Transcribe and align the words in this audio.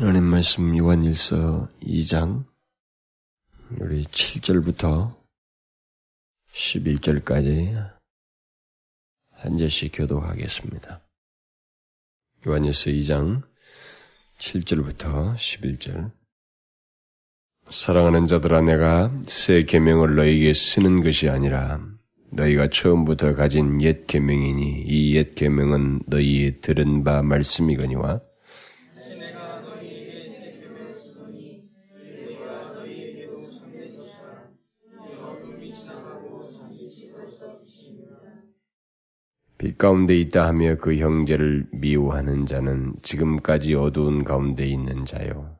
하나님 0.00 0.24
말씀 0.24 0.78
요한일서 0.78 1.68
2장 1.82 2.46
우리 3.78 4.02
7절부터 4.04 5.14
11절까지 6.54 7.92
한 9.32 9.58
절씩 9.58 9.92
교독하겠습니다. 9.94 11.02
요한일서 12.46 12.90
2장 12.92 13.42
7절부터 14.38 15.34
11절 15.34 16.10
사랑하는 17.68 18.26
자들아 18.26 18.62
내가 18.62 19.12
새 19.26 19.64
계명을 19.64 20.16
너희에게 20.16 20.54
쓰는 20.54 21.02
것이 21.02 21.28
아니라 21.28 21.78
너희가 22.32 22.70
처음부터 22.70 23.34
가진 23.34 23.82
옛 23.82 24.06
계명이니 24.06 24.84
이 24.86 25.14
옛 25.14 25.34
계명은 25.34 26.04
너희 26.06 26.58
들은 26.62 27.04
바 27.04 27.22
말씀이거니와 27.22 28.22
빛 39.60 39.76
가운데 39.76 40.16
있다 40.16 40.46
하며 40.46 40.76
그 40.76 40.96
형제를 40.96 41.66
미워하는 41.70 42.46
자는 42.46 42.94
지금까지 43.02 43.74
어두운 43.74 44.24
가운데 44.24 44.66
있는 44.66 45.04
자요. 45.04 45.54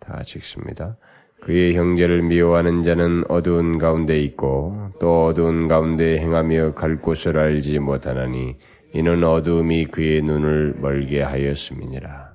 다 0.00 0.22
읽습니다. 0.36 0.96
그의 1.40 1.76
형제를 1.76 2.22
미워하는 2.22 2.82
자는 2.82 3.24
어두운 3.28 3.76
가운데 3.76 4.18
있고 4.20 4.92
또 4.98 5.26
어두운 5.26 5.68
가운데 5.68 6.18
행하며 6.18 6.72
갈 6.72 7.02
곳을 7.02 7.36
알지 7.38 7.80
못하나니 7.80 8.56
이는 8.94 9.24
어두움이 9.24 9.86
그의 9.86 10.22
눈을 10.22 10.76
멀게 10.78 11.20
하였음이니라. 11.20 12.31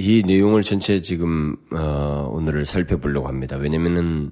이 0.00 0.22
내용을 0.24 0.62
전체 0.62 1.00
지금 1.00 1.56
어, 1.72 2.30
오늘을 2.32 2.64
살펴보려고 2.66 3.26
합니다. 3.26 3.56
왜냐면은 3.56 4.30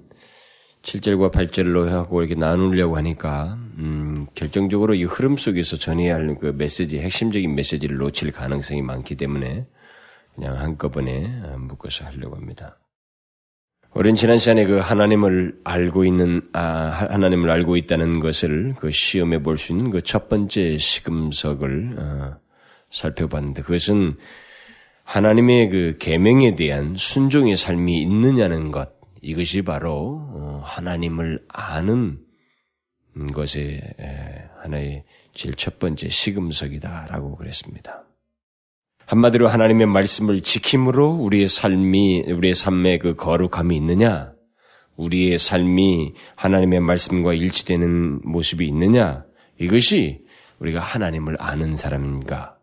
7절과 0.82 1.32
8절로 1.32 1.88
하고 1.88 2.22
이렇게 2.22 2.36
나누려고 2.36 2.96
하니까 2.96 3.58
음, 3.78 4.26
결정적으로 4.36 4.94
이 4.94 5.02
흐름 5.02 5.36
속에서 5.36 5.76
전해야 5.76 6.14
할 6.14 6.38
그 6.38 6.54
메시지 6.56 7.00
핵심적인 7.00 7.56
메시지를 7.56 7.96
놓칠 7.96 8.30
가능성이 8.30 8.82
많기 8.82 9.16
때문에 9.16 9.66
그냥 10.36 10.56
한꺼번에 10.56 11.24
어, 11.44 11.56
묶어서 11.58 12.04
하려고 12.04 12.36
합니다. 12.36 12.78
우린 13.92 14.14
지난 14.14 14.38
시간에 14.38 14.66
그 14.66 14.76
하나님을 14.76 15.58
알고 15.64 16.04
있는 16.04 16.42
아, 16.52 16.60
하나님을 17.10 17.50
알고 17.50 17.76
있다는 17.76 18.20
것을 18.20 18.74
그 18.78 18.92
시험해 18.92 19.42
볼 19.42 19.56
수 19.56 19.72
있는 19.72 19.90
그 19.90 20.00
첫 20.02 20.28
번째 20.28 20.78
시금석을 20.78 21.96
어, 21.98 22.36
살펴봤는데 22.90 23.62
그것은 23.62 24.16
하나님의 25.06 25.70
그 25.70 25.96
계명에 26.00 26.56
대한 26.56 26.96
순종의 26.96 27.56
삶이 27.56 28.02
있느냐는 28.02 28.72
것 28.72 28.90
이것이 29.22 29.62
바로 29.62 30.20
어, 30.32 30.62
하나님을 30.64 31.44
아는 31.48 32.18
것의 33.32 33.80
하나의 34.62 35.04
제일 35.32 35.54
첫 35.54 35.78
번째 35.78 36.08
시금석이다라고 36.08 37.36
그랬습니다. 37.36 38.04
한마디로 39.06 39.46
하나님의 39.46 39.86
말씀을 39.86 40.42
지킴으로 40.42 41.12
우리의 41.12 41.48
삶이 41.48 42.24
우리의 42.26 42.54
삶에 42.56 42.98
그 42.98 43.14
거룩함이 43.14 43.76
있느냐? 43.76 44.32
우리의 44.96 45.38
삶이 45.38 46.14
하나님의 46.34 46.80
말씀과 46.80 47.32
일치되는 47.32 48.22
모습이 48.24 48.66
있느냐? 48.66 49.24
이것이 49.60 50.24
우리가 50.58 50.80
하나님을 50.80 51.36
아는 51.38 51.76
사람인가? 51.76 52.58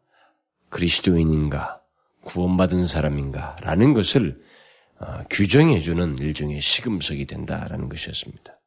그리스도인인가? 0.69 1.82
구원받은 2.23 2.85
사람인가? 2.87 3.57
라는 3.61 3.93
것을 3.93 4.41
어, 4.99 5.23
규정해주는 5.29 6.17
일종의 6.19 6.61
시금석이 6.61 7.25
된다라는 7.25 7.89
것이었습니다. 7.89 8.59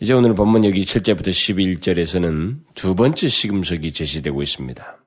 이제 0.00 0.12
오늘 0.12 0.34
본문 0.34 0.64
여기 0.64 0.84
7절부터 0.84 1.28
11절에서는 1.28 2.58
두 2.74 2.94
번째 2.94 3.28
시금석이 3.28 3.92
제시되고 3.92 4.42
있습니다. 4.42 4.98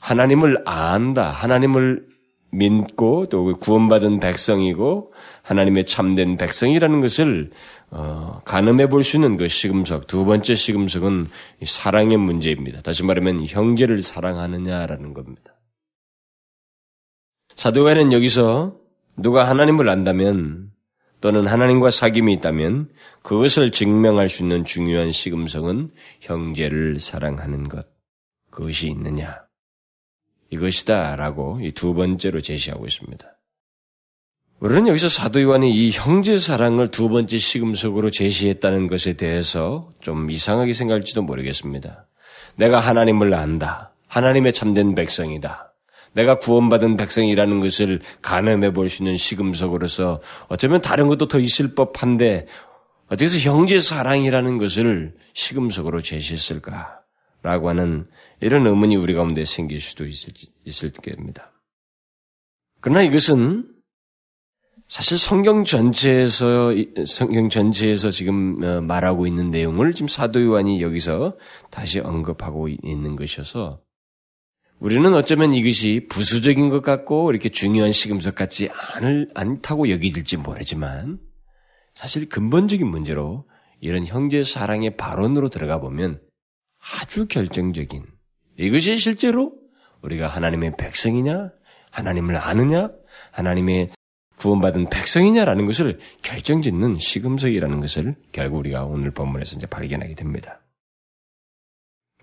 하나님을 0.00 0.62
안다, 0.66 1.30
하나님을 1.30 2.06
믿고 2.50 3.28
또 3.28 3.56
구원받은 3.58 4.20
백성이고 4.20 5.12
하나님의 5.42 5.84
참된 5.84 6.36
백성이라는 6.36 7.00
것을 7.00 7.50
어, 7.90 8.40
가늠해 8.44 8.88
볼 8.88 9.02
수 9.02 9.16
있는 9.16 9.36
그 9.36 9.48
시금석 9.48 10.06
두 10.06 10.24
번째 10.24 10.54
시금석은 10.54 11.26
사랑의 11.64 12.16
문제입니다. 12.16 12.82
다시 12.82 13.04
말하면 13.04 13.46
형제를 13.46 14.00
사랑하느냐라는 14.00 15.14
겁니다. 15.14 15.55
사도가는 17.56 18.12
여기서 18.12 18.76
누가 19.16 19.48
하나님을 19.48 19.88
안다면 19.88 20.70
또는 21.20 21.46
하나님과 21.46 21.88
사귐이 21.88 22.30
있다면 22.34 22.90
그것을 23.22 23.70
증명할 23.70 24.28
수 24.28 24.42
있는 24.42 24.64
중요한 24.64 25.10
시금석은 25.10 25.90
형제를 26.20 27.00
사랑하는 27.00 27.68
것 27.68 27.86
그것이 28.50 28.88
있느냐 28.88 29.46
이것이다 30.50 31.16
라고 31.16 31.58
이 31.62 31.72
두 31.72 31.94
번째로 31.94 32.40
제시하고 32.40 32.86
있습니다. 32.86 33.26
우리는 34.60 34.86
여기서 34.88 35.08
사도 35.08 35.42
요한이 35.42 35.70
이 35.70 35.90
형제 35.90 36.38
사랑을 36.38 36.90
두 36.90 37.08
번째 37.08 37.36
시금석으로 37.36 38.10
제시했다는 38.10 38.86
것에 38.86 39.14
대해서 39.14 39.92
좀 40.00 40.30
이상하게 40.30 40.72
생각할지도 40.72 41.22
모르겠습니다. 41.22 42.06
내가 42.56 42.80
하나님을 42.80 43.34
안다. 43.34 43.94
하나님의 44.08 44.54
참된 44.54 44.94
백성이다. 44.94 45.75
내가 46.16 46.36
구원받은 46.38 46.96
백성이라는 46.96 47.60
것을 47.60 48.00
가늠해 48.22 48.72
볼 48.72 48.88
수 48.88 49.02
있는 49.02 49.16
시금석으로서 49.16 50.22
어쩌면 50.48 50.80
다른 50.80 51.08
것도 51.08 51.28
더 51.28 51.38
있을 51.38 51.74
법한데 51.74 52.46
어떻게 53.06 53.26
해서 53.26 53.38
형제 53.38 53.80
사랑이라는 53.80 54.58
것을 54.58 55.14
시금석으로 55.34 56.00
제시했을까? 56.00 57.02
라고 57.42 57.68
하는 57.68 58.08
이런 58.40 58.66
의문이 58.66 58.96
우리 58.96 59.14
가운데 59.14 59.44
생길 59.44 59.80
수도 59.80 60.06
있을, 60.06 60.32
있을 60.64 60.90
겁니다. 60.90 61.52
그러나 62.80 63.02
이것은 63.02 63.68
사실 64.88 65.18
성경 65.18 65.64
전체에서 65.64 66.72
성경 67.04 67.48
전체에서 67.48 68.10
지금 68.10 68.62
어, 68.64 68.80
말하고 68.80 69.26
있는 69.26 69.50
내용을 69.50 69.92
지금 69.92 70.08
사도 70.08 70.42
요한이 70.42 70.80
여기서 70.80 71.36
다시 71.70 72.00
언급하고 72.00 72.68
있는 72.68 73.16
것이어서 73.16 73.80
우리는 74.78 75.14
어쩌면 75.14 75.54
이것이 75.54 76.06
부수적인 76.10 76.68
것 76.68 76.82
같고 76.82 77.30
이렇게 77.30 77.48
중요한 77.48 77.92
시금석 77.92 78.34
같지 78.34 78.68
않을 78.94 79.30
않다고 79.34 79.88
여기질지 79.88 80.36
모르지만 80.36 81.18
사실 81.94 82.28
근본적인 82.28 82.86
문제로 82.86 83.46
이런 83.80 84.04
형제 84.04 84.42
사랑의 84.42 84.96
발언으로 84.98 85.48
들어가 85.48 85.80
보면 85.80 86.20
아주 87.00 87.26
결정적인 87.26 88.04
이것이 88.58 88.96
실제로 88.96 89.54
우리가 90.02 90.28
하나님의 90.28 90.76
백성이냐 90.76 91.50
하나님을 91.90 92.36
아느냐 92.36 92.90
하나님의 93.32 93.92
구원받은 94.36 94.90
백성이냐라는 94.90 95.64
것을 95.64 95.98
결정짓는 96.22 96.98
시금석이라는 96.98 97.80
것을 97.80 98.14
결국 98.32 98.58
우리가 98.58 98.84
오늘 98.84 99.10
본문에서 99.10 99.56
이제 99.56 99.66
발견하게 99.66 100.14
됩니다. 100.14 100.60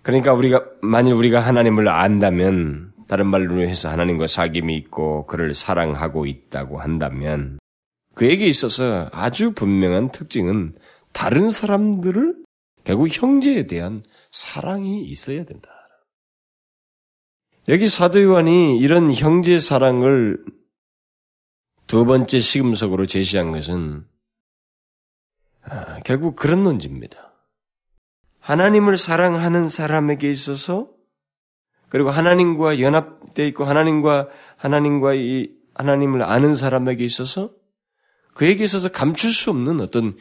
그러니까 0.04 0.34
우리가 0.34 0.64
만일 0.82 1.14
우리가 1.14 1.40
하나님을 1.40 1.88
안다면 1.88 2.92
다른 3.08 3.26
말로 3.26 3.66
해서 3.66 3.88
하나님과 3.88 4.26
사귐이 4.26 4.70
있고 4.84 5.26
그를 5.26 5.54
사랑하고 5.54 6.26
있다고 6.26 6.78
한다면 6.78 7.58
그에게 8.14 8.46
있어서 8.46 9.08
아주 9.12 9.52
분명한 9.52 10.12
특징은 10.12 10.76
다른 11.12 11.48
사람들을 11.48 12.36
결국 12.84 13.08
형제에 13.10 13.66
대한 13.66 14.02
사랑이 14.30 15.02
있어야 15.04 15.44
된다. 15.44 15.70
여기 17.68 17.88
사도 17.88 18.22
요한이 18.22 18.78
이런 18.78 19.12
형제 19.14 19.58
사랑을 19.58 20.44
두 21.86 22.04
번째 22.04 22.40
시금석으로 22.40 23.06
제시한 23.06 23.52
것은 23.52 24.06
아, 25.62 26.00
결국 26.00 26.36
그런 26.36 26.62
논지입니다. 26.62 27.23
하나님을 28.44 28.98
사랑하는 28.98 29.70
사람에게 29.70 30.30
있어서 30.30 30.88
그리고 31.88 32.10
하나님과 32.10 32.78
연합되어 32.78 33.46
있고 33.46 33.64
하나님과 33.64 34.28
하나님과 34.58 35.14
이 35.14 35.48
하나님을 35.74 36.22
아는 36.22 36.54
사람에게 36.54 37.04
있어서 37.04 37.52
그에게 38.34 38.64
있어서 38.64 38.90
감출 38.90 39.30
수 39.30 39.48
없는 39.48 39.80
어떤 39.80 40.14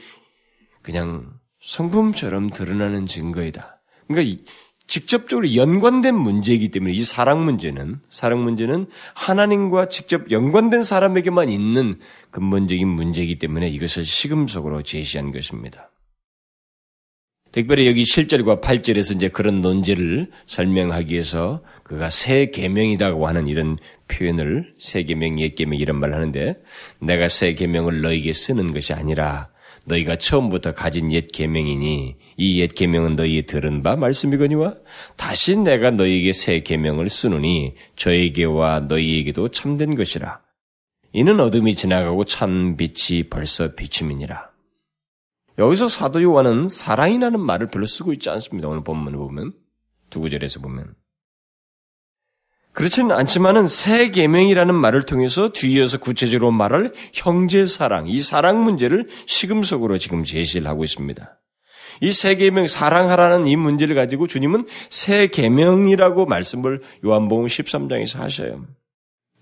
그냥 0.81 1.33
성품처럼 1.59 2.51
드러나는 2.51 3.07
증거이다. 3.07 3.81
그러니까 4.07 4.41
직접적으로 4.87 5.53
연관된 5.55 6.15
문제이기 6.15 6.71
때문에 6.71 6.93
이 6.93 7.03
사랑 7.03 7.43
문제는 7.43 7.99
사랑 8.09 8.43
문제는 8.43 8.87
하나님과 9.15 9.89
직접 9.89 10.31
연관된 10.31 10.83
사람에게만 10.83 11.49
있는 11.49 11.99
근본적인 12.31 12.87
문제이기 12.87 13.37
때문에 13.39 13.67
이것을 13.67 14.05
시금석으로 14.05 14.81
제시한 14.83 15.33
것입니다. 15.33 15.92
특별히 17.53 17.85
여기 17.85 18.03
7절과 18.03 18.61
8절에서 18.61 19.15
이제 19.15 19.29
그런 19.29 19.61
논지를 19.61 20.31
설명하기 20.47 21.13
위해서 21.13 21.61
그가 21.83 22.09
새 22.09 22.47
계명이라고 22.47 23.27
하는 23.27 23.47
이런 23.47 23.77
표현을 24.07 24.73
새 24.79 25.03
계명, 25.03 25.39
옛 25.39 25.53
계명 25.53 25.79
이런 25.79 25.99
말을 25.99 26.15
하는데 26.15 26.55
내가 26.99 27.27
새 27.27 27.53
계명을 27.53 28.01
너에게 28.01 28.33
쓰는 28.33 28.73
것이 28.73 28.93
아니라 28.93 29.49
너희가 29.85 30.15
처음부터 30.15 30.73
가진 30.73 31.11
옛 31.13 31.27
계명이니 31.31 32.15
이 32.37 32.59
옛 32.59 32.73
계명은 32.73 33.15
너희의 33.17 33.43
들은 33.43 33.83
바 33.83 33.97
말씀이거니와 33.97 34.73
다시 35.15 35.55
내가 35.55 35.91
너희에게 35.91 36.33
새 36.33 36.61
계명을 36.61 37.07
쓰노니 37.07 37.75
저에게와 37.95 38.79
너희에게도 38.87 39.49
참된 39.49 39.93
것이라. 39.93 40.41
이는 41.11 41.39
어둠이 41.39 41.75
지나가고 41.75 42.25
참 42.25 42.77
빛이 42.77 43.29
벌써 43.29 43.75
비춤이니라. 43.75 44.52
여기서 45.57 45.87
사도 45.87 46.21
요한은 46.21 46.67
사랑이라는 46.67 47.39
말을 47.39 47.67
별로 47.67 47.85
쓰고 47.85 48.13
있지 48.13 48.29
않습니다. 48.29 48.67
오늘 48.67 48.83
본문을 48.83 49.17
보면 49.17 49.53
두 50.09 50.19
구절에서 50.19 50.59
보면 50.61 50.95
그렇지는 52.73 53.11
않지만은 53.11 53.67
새 53.67 54.09
계명이라는 54.09 54.73
말을 54.73 55.03
통해서 55.03 55.49
뒤이어서 55.49 55.99
구체적으로 55.99 56.49
말할 56.51 56.91
형제 57.13 57.67
사랑, 57.67 58.07
이 58.07 58.21
사랑 58.21 58.63
문제를 58.63 59.07
시금석으로 59.27 59.99
지금 59.99 60.23
제시를 60.23 60.67
하고 60.67 60.83
있습니다. 60.83 61.39
이 62.01 62.11
새 62.11 62.35
계명 62.35 62.65
사랑하라는 62.65 63.47
이 63.47 63.55
문제를 63.55 63.95
가지고 63.95 64.25
주님은 64.25 64.65
새 64.89 65.27
계명이라고 65.27 66.25
말씀을 66.25 66.81
요한복음 67.05 67.45
13장에서 67.45 68.17
하셔요. 68.17 68.65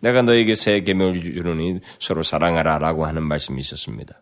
내가 0.01 0.21
너에게 0.23 0.53
새 0.53 0.81
계명을 0.81 1.21
주노니 1.21 1.79
서로 1.99 2.23
사랑하라라고 2.23 3.05
하는 3.05 3.23
말씀이 3.23 3.59
있었습니다. 3.61 4.21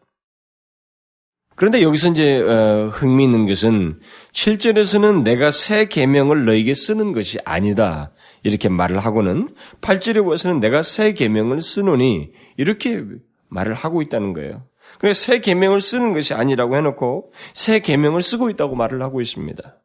그런데 1.59 1.81
여기서 1.81 2.11
이제 2.11 2.39
어, 2.39 2.87
흥미있는 2.87 3.45
것은 3.45 3.99
7절에서는 4.31 5.23
내가 5.23 5.51
새 5.51 5.89
계명을 5.89 6.45
너에게 6.45 6.73
쓰는 6.73 7.11
것이 7.11 7.37
아니다. 7.43 8.13
이렇게 8.43 8.69
말을 8.69 8.97
하고는 8.97 9.49
8절에 9.81 10.25
와서는 10.25 10.61
내가 10.61 10.83
새 10.83 11.11
계명을 11.11 11.61
쓰노니 11.61 12.31
이렇게 12.55 13.03
말을 13.49 13.73
하고 13.73 14.01
있다는 14.01 14.31
거예요. 14.31 14.67
그래서 14.99 15.21
새 15.21 15.39
계명을 15.39 15.81
쓰는 15.81 16.13
것이 16.13 16.33
아니라고 16.33 16.77
해놓고 16.77 17.33
새 17.53 17.79
계명을 17.79 18.21
쓰고 18.21 18.49
있다고 18.51 18.77
말을 18.77 19.01
하고 19.01 19.19
있습니다. 19.19 19.81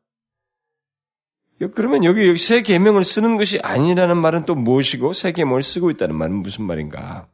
그러면 1.75 2.05
여기 2.05 2.37
새 2.37 2.63
계명을 2.63 3.03
쓰는 3.03 3.37
것이 3.37 3.59
아니라는 3.65 4.17
말은 4.17 4.45
또 4.45 4.55
무엇이고 4.55 5.13
새 5.13 5.33
계명을 5.33 5.65
쓰고 5.65 5.91
있다는 5.91 6.15
말은 6.15 6.37
무슨 6.37 6.67
말인가? 6.67 7.27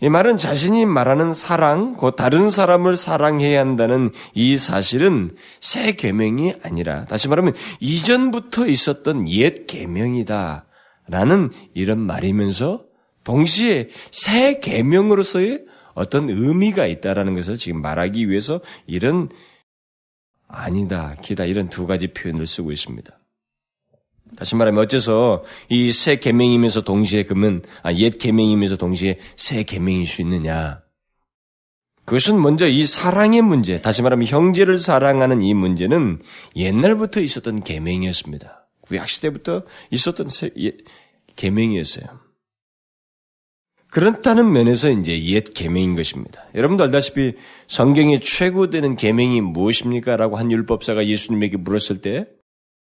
이 0.00 0.08
말은 0.08 0.36
자신이 0.36 0.86
말하는 0.86 1.32
사랑, 1.32 1.94
곧 1.94 2.14
다른 2.14 2.50
사람을 2.50 2.96
사랑해야 2.96 3.58
한다는 3.58 4.12
이 4.32 4.56
사실은 4.56 5.34
새 5.60 5.92
계명이 5.92 6.54
아니라 6.62 7.04
다시 7.06 7.28
말하면 7.28 7.54
이전부터 7.80 8.68
있었던 8.68 9.28
옛 9.28 9.66
계명이다라는 9.66 11.50
이런 11.74 11.98
말이면서 11.98 12.84
동시에 13.24 13.88
새 14.12 14.60
계명으로서의 14.60 15.64
어떤 15.94 16.30
의미가 16.30 16.86
있다라는 16.86 17.34
것을 17.34 17.58
지금 17.58 17.82
말하기 17.82 18.30
위해서 18.30 18.60
이런 18.86 19.28
아니다, 20.46 21.16
기다 21.20 21.44
이런 21.44 21.68
두 21.68 21.88
가지 21.88 22.08
표현을 22.08 22.46
쓰고 22.46 22.70
있습니다. 22.70 23.17
다시 24.36 24.56
말하면 24.56 24.82
어째서 24.84 25.44
이 25.68 25.90
새 25.92 26.16
계명이면서 26.16 26.82
동시에 26.82 27.24
그러면 27.24 27.62
아, 27.82 27.92
옛 27.94 28.10
계명이면서 28.18 28.76
동시에 28.76 29.18
새 29.36 29.62
계명일 29.64 30.06
수 30.06 30.22
있느냐? 30.22 30.80
그것은 32.04 32.40
먼저 32.40 32.66
이 32.66 32.86
사랑의 32.86 33.42
문제, 33.42 33.82
다시 33.82 34.00
말하면 34.00 34.26
형제를 34.26 34.78
사랑하는 34.78 35.42
이 35.42 35.52
문제는 35.52 36.22
옛날부터 36.56 37.20
있었던 37.20 37.62
계명이었습니다. 37.64 38.68
구약 38.80 39.08
시대부터 39.08 39.64
있었던 39.90 40.28
새, 40.28 40.50
예, 40.58 40.72
계명이었어요. 41.36 42.06
그렇다는 43.90 44.52
면에서 44.52 44.90
이제 44.90 45.22
옛 45.24 45.44
계명인 45.54 45.96
것입니다. 45.96 46.44
여러분도 46.54 46.84
알다시피 46.84 47.34
성경의 47.68 48.20
최고 48.20 48.70
되는 48.70 48.96
계명이 48.96 49.40
무엇입니까?라고 49.42 50.36
한 50.36 50.50
율법사가 50.50 51.06
예수님에게 51.06 51.56
물었을 51.58 52.00
때 52.00 52.26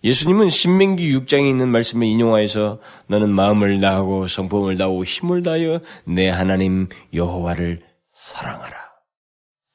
예수님은 0.05 0.49
신명기 0.49 1.13
6장에 1.17 1.49
있는 1.49 1.71
말씀을 1.71 2.07
인용하여서 2.07 2.81
너는 3.09 3.31
마음을 3.31 3.81
다하고 3.81 4.29
성품을 4.29 4.77
다하고 4.77 5.05
힘을 5.05 5.43
다하여 5.43 5.81
내 6.05 6.29
하나님 6.29 6.89
여호와를 7.13 7.83
사랑하라. 8.15 8.89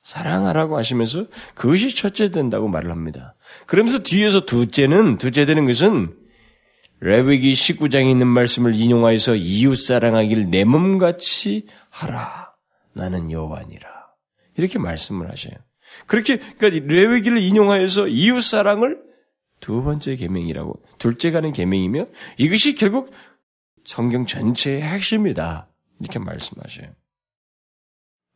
사랑하라고 0.03 0.77
하시면서 0.77 1.25
그것이 1.55 1.95
첫째 1.95 2.29
된다고 2.29 2.67
말을 2.67 2.91
합니다. 2.91 3.35
그러면서 3.67 3.99
뒤에서 3.99 4.45
둘째는 4.45 5.17
둘째 5.17 5.45
되는 5.45 5.65
것은 5.65 6.15
레위기 6.99 7.51
19장에 7.51 8.09
있는 8.09 8.27
말씀을 8.27 8.75
인용하여서 8.75 9.35
이웃 9.35 9.75
사랑하기를 9.75 10.49
내 10.49 10.63
몸같이 10.63 11.67
하라. 11.89 12.53
나는 12.93 13.29
여호와니라. 13.29 13.89
이렇게 14.55 14.79
말씀을 14.79 15.29
하셔요. 15.29 15.53
그렇게 16.07 16.37
그러니까 16.37 16.93
레위기를 16.93 17.39
인용하여서 17.39 18.07
이웃 18.07 18.41
사랑을 18.41 19.01
두 19.63 19.81
번째 19.81 20.17
계명이라고 20.17 20.83
둘째 20.97 21.31
가는 21.31 21.53
계명이며 21.53 22.07
이것이 22.37 22.75
결국 22.75 23.13
성경 23.85 24.25
전체의 24.25 24.81
핵심이다. 24.81 25.69
이렇게 26.01 26.19
말씀하셔요. 26.19 26.87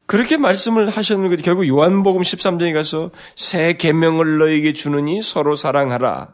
그렇게 0.05 0.37
말씀을 0.37 0.87
하셨는데 0.87 1.35
결국 1.43 1.67
요한복음 1.67 2.21
13장에 2.21 2.73
가서 2.73 3.11
새 3.35 3.73
계명을 3.73 4.37
너에게 4.37 4.71
주느니 4.71 5.21
서로 5.21 5.57
사랑하라. 5.57 6.33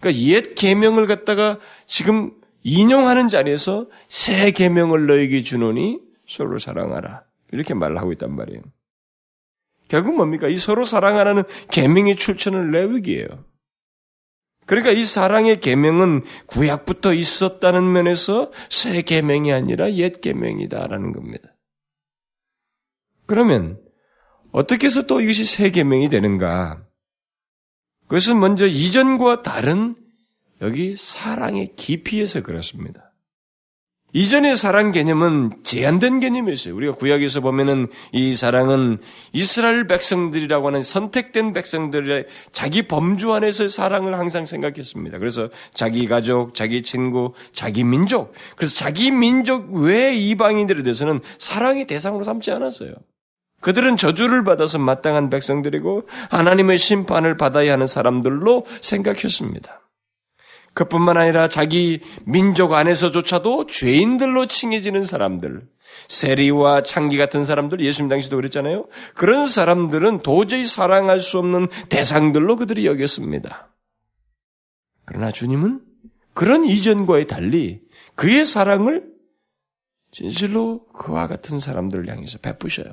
그러니까 0.00 0.22
옛 0.24 0.56
계명을 0.56 1.06
갖다가 1.06 1.60
지금 1.86 2.32
인용하는 2.64 3.28
자리에서 3.28 3.86
새 4.08 4.50
계명을 4.50 5.06
너에게 5.06 5.44
주노니 5.44 6.00
서로 6.26 6.58
사랑하라. 6.58 7.22
이렇게 7.52 7.74
말을 7.74 7.98
하고 7.98 8.10
있단 8.10 8.34
말이에요. 8.34 8.62
결국 9.86 10.16
뭡니까? 10.16 10.48
이 10.48 10.56
서로 10.56 10.84
사랑하라는 10.84 11.44
계명의 11.70 12.16
출처는 12.16 12.72
레위기예요. 12.72 13.49
그러니까 14.66 14.92
이 14.92 15.04
사랑의 15.04 15.58
계명은 15.58 16.22
구약부터 16.46 17.14
있었다는 17.14 17.90
면에서 17.90 18.52
새 18.68 19.02
계명이 19.02 19.52
아니라 19.52 19.92
옛 19.94 20.20
계명이다라는 20.20 21.12
겁니다. 21.12 21.56
그러면 23.26 23.80
어떻게 24.52 24.86
해서 24.86 25.02
또 25.02 25.20
이것이 25.20 25.44
새 25.44 25.70
계명이 25.70 26.08
되는가? 26.08 26.84
그것은 28.02 28.40
먼저 28.40 28.66
이전과 28.66 29.42
다른 29.42 29.96
여기 30.60 30.96
사랑의 30.96 31.74
깊이에서 31.76 32.42
그렇습니다. 32.42 33.09
이전의 34.12 34.56
사랑 34.56 34.90
개념은 34.90 35.62
제한된 35.62 36.20
개념이었어요. 36.20 36.74
우리가 36.74 36.92
구약에서 36.94 37.40
보면은 37.40 37.86
이 38.12 38.34
사랑은 38.34 38.98
이스라엘 39.32 39.86
백성들이라고 39.86 40.66
하는 40.66 40.82
선택된 40.82 41.52
백성들의 41.52 42.26
자기 42.52 42.82
범주 42.82 43.32
안에서의 43.32 43.68
사랑을 43.68 44.18
항상 44.18 44.44
생각했습니다. 44.44 45.18
그래서 45.18 45.48
자기 45.74 46.06
가족, 46.06 46.54
자기 46.54 46.82
친구, 46.82 47.32
자기 47.52 47.84
민족, 47.84 48.32
그래서 48.56 48.74
자기 48.74 49.10
민족 49.10 49.70
외 49.72 50.14
이방인들에 50.14 50.82
대해서는 50.82 51.20
사랑의 51.38 51.86
대상으로 51.86 52.24
삼지 52.24 52.50
않았어요. 52.50 52.94
그들은 53.60 53.96
저주를 53.96 54.42
받아서 54.42 54.78
마땅한 54.78 55.30
백성들이고 55.30 56.08
하나님의 56.30 56.78
심판을 56.78 57.36
받아야 57.36 57.74
하는 57.74 57.86
사람들로 57.86 58.64
생각했습니다. 58.80 59.80
그뿐만 60.80 61.18
아니라 61.18 61.48
자기 61.48 62.00
민족 62.24 62.72
안에서조차도 62.72 63.66
죄인들로 63.66 64.46
칭해지는 64.46 65.04
사람들, 65.04 65.68
세리와 66.08 66.82
창기 66.82 67.18
같은 67.18 67.44
사람들, 67.44 67.80
예수님 67.80 68.08
당시도 68.08 68.36
그랬잖아요. 68.36 68.86
그런 69.14 69.46
사람들은 69.46 70.22
도저히 70.22 70.64
사랑할 70.64 71.20
수 71.20 71.38
없는 71.38 71.68
대상들로 71.90 72.56
그들이 72.56 72.86
여겼습니다. 72.86 73.74
그러나 75.04 75.30
주님은 75.30 75.82
그런 76.32 76.64
이전과의 76.64 77.26
달리 77.26 77.82
그의 78.14 78.46
사랑을 78.46 79.04
진실로 80.12 80.86
그와 80.94 81.26
같은 81.26 81.60
사람들을 81.60 82.08
향해서 82.08 82.38
베푸셔요. 82.38 82.90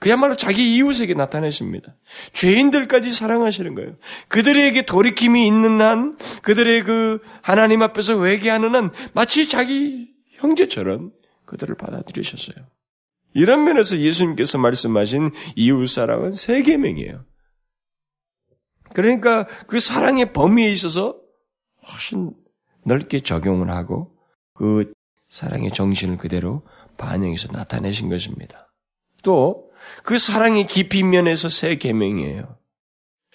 그야말로 0.00 0.34
자기 0.34 0.76
이웃에게 0.76 1.14
나타내십니다. 1.14 1.94
죄인들까지 2.32 3.12
사랑하시는 3.12 3.74
거예요. 3.74 3.96
그들에게 4.28 4.86
돌이킴이 4.86 5.46
있는 5.46 5.80
한, 5.80 6.16
그들의 6.42 6.82
그 6.84 7.20
하나님 7.42 7.82
앞에서 7.82 8.24
회개하는 8.24 8.74
한, 8.74 8.92
마치 9.12 9.46
자기 9.46 10.08
형제처럼 10.38 11.12
그들을 11.44 11.74
받아들이셨어요. 11.76 12.56
이런 13.34 13.64
면에서 13.64 13.98
예수님께서 13.98 14.56
말씀하신 14.56 15.30
이웃 15.54 15.86
사랑은 15.86 16.32
세 16.32 16.62
계명이에요. 16.62 17.24
그러니까 18.94 19.46
그 19.66 19.78
사랑의 19.78 20.32
범위에 20.32 20.70
있어서 20.72 21.16
훨씬 21.92 22.32
넓게 22.84 23.20
적용을 23.20 23.70
하고 23.70 24.16
그 24.54 24.92
사랑의 25.28 25.70
정신을 25.70 26.16
그대로 26.16 26.66
반영해서 26.96 27.48
나타내신 27.52 28.08
것입니다. 28.08 28.72
또 29.22 29.69
그 30.02 30.18
사랑의 30.18 30.66
깊이 30.66 31.02
면에서 31.02 31.48
새 31.48 31.76
계명이에요. 31.76 32.58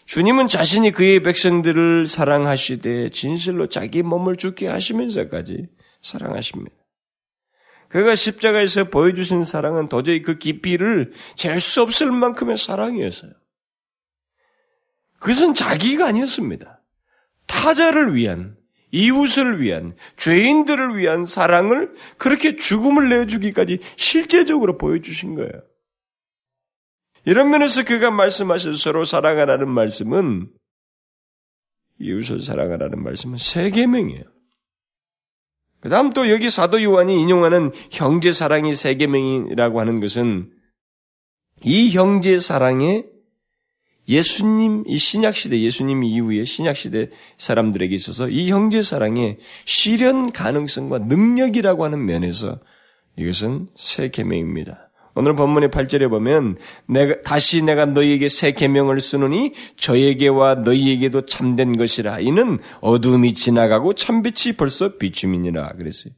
주님은 0.05 0.47
자신이 0.47 0.91
그의 0.91 1.23
백성들을 1.23 2.05
사랑하시되 2.07 3.09
진실로 3.09 3.67
자기 3.67 4.03
몸을 4.03 4.35
죽게 4.35 4.67
하시면서까지 4.67 5.67
사랑하십니다. 6.01 6.75
그가 7.89 8.15
십자가에서 8.15 8.85
보여주신 8.85 9.43
사랑은 9.43 9.89
도저히 9.89 10.21
그 10.21 10.37
깊이를 10.37 11.13
잴 11.35 11.59
수 11.59 11.81
없을 11.81 12.11
만큼의 12.11 12.57
사랑이었어요. 12.57 13.31
그것은 15.19 15.53
자기가 15.53 16.05
아니었습니다. 16.05 16.83
타자를 17.47 18.15
위한, 18.15 18.57
이웃을 18.91 19.61
위한, 19.61 19.95
죄인들을 20.17 20.97
위한 20.97 21.25
사랑을 21.25 21.93
그렇게 22.17 22.55
죽음을 22.55 23.09
내주기까지 23.09 23.79
실제적으로 23.97 24.77
보여주신 24.77 25.35
거예요. 25.35 25.51
이런 27.25 27.49
면에서 27.49 27.83
그가 27.83 28.11
말씀하신 28.11 28.73
서로 28.73 29.03
사랑하라는 29.03 29.69
말씀은 29.69 30.49
이웃을 31.99 32.41
사랑하라는 32.41 33.01
말씀은 33.03 33.37
세 33.37 33.71
계명이에요. 33.71 34.23
그 35.79 35.89
다음 35.89 36.11
또 36.11 36.29
여기 36.29 36.49
사도 36.49 36.81
요한이 36.81 37.21
인용하는 37.21 37.71
형제 37.91 38.31
사랑이 38.31 38.75
세 38.75 38.95
계명이라고 38.95 39.79
하는 39.79 39.99
것은 39.99 40.51
이 41.63 41.91
형제 41.91 42.39
사랑에 42.39 43.05
예수님, 44.07 44.83
이 44.85 44.97
신약 44.97 45.35
시대, 45.35 45.59
예수님 45.59 46.03
이후에 46.03 46.45
신약 46.45 46.75
시대 46.75 47.09
사람들에게 47.37 47.93
있어서 47.95 48.29
이 48.29 48.51
형제 48.51 48.81
사랑의 48.83 49.39
실현 49.65 50.31
가능성과 50.31 50.99
능력이라고 50.99 51.83
하는 51.83 52.05
면에서 52.05 52.59
이것은 53.17 53.69
새 53.75 54.09
계명입니다. 54.09 54.84
오늘 55.15 55.35
본문의 55.35 55.69
8절에 55.69 56.09
보면 56.09 56.57
내가 56.87 57.21
다시 57.21 57.61
내가 57.63 57.85
너희에게 57.85 58.27
새 58.27 58.51
계명을 58.51 58.99
쓰노니 58.99 59.53
저에게와 59.77 60.55
너희에게도 60.55 61.25
참된 61.25 61.77
것이라 61.77 62.19
이는 62.19 62.59
어둠이 62.81 63.33
지나가고 63.33 63.93
참빛이 63.93 64.57
벌써 64.57 64.97
비춤이니라 64.97 65.73
그랬어요. 65.77 66.13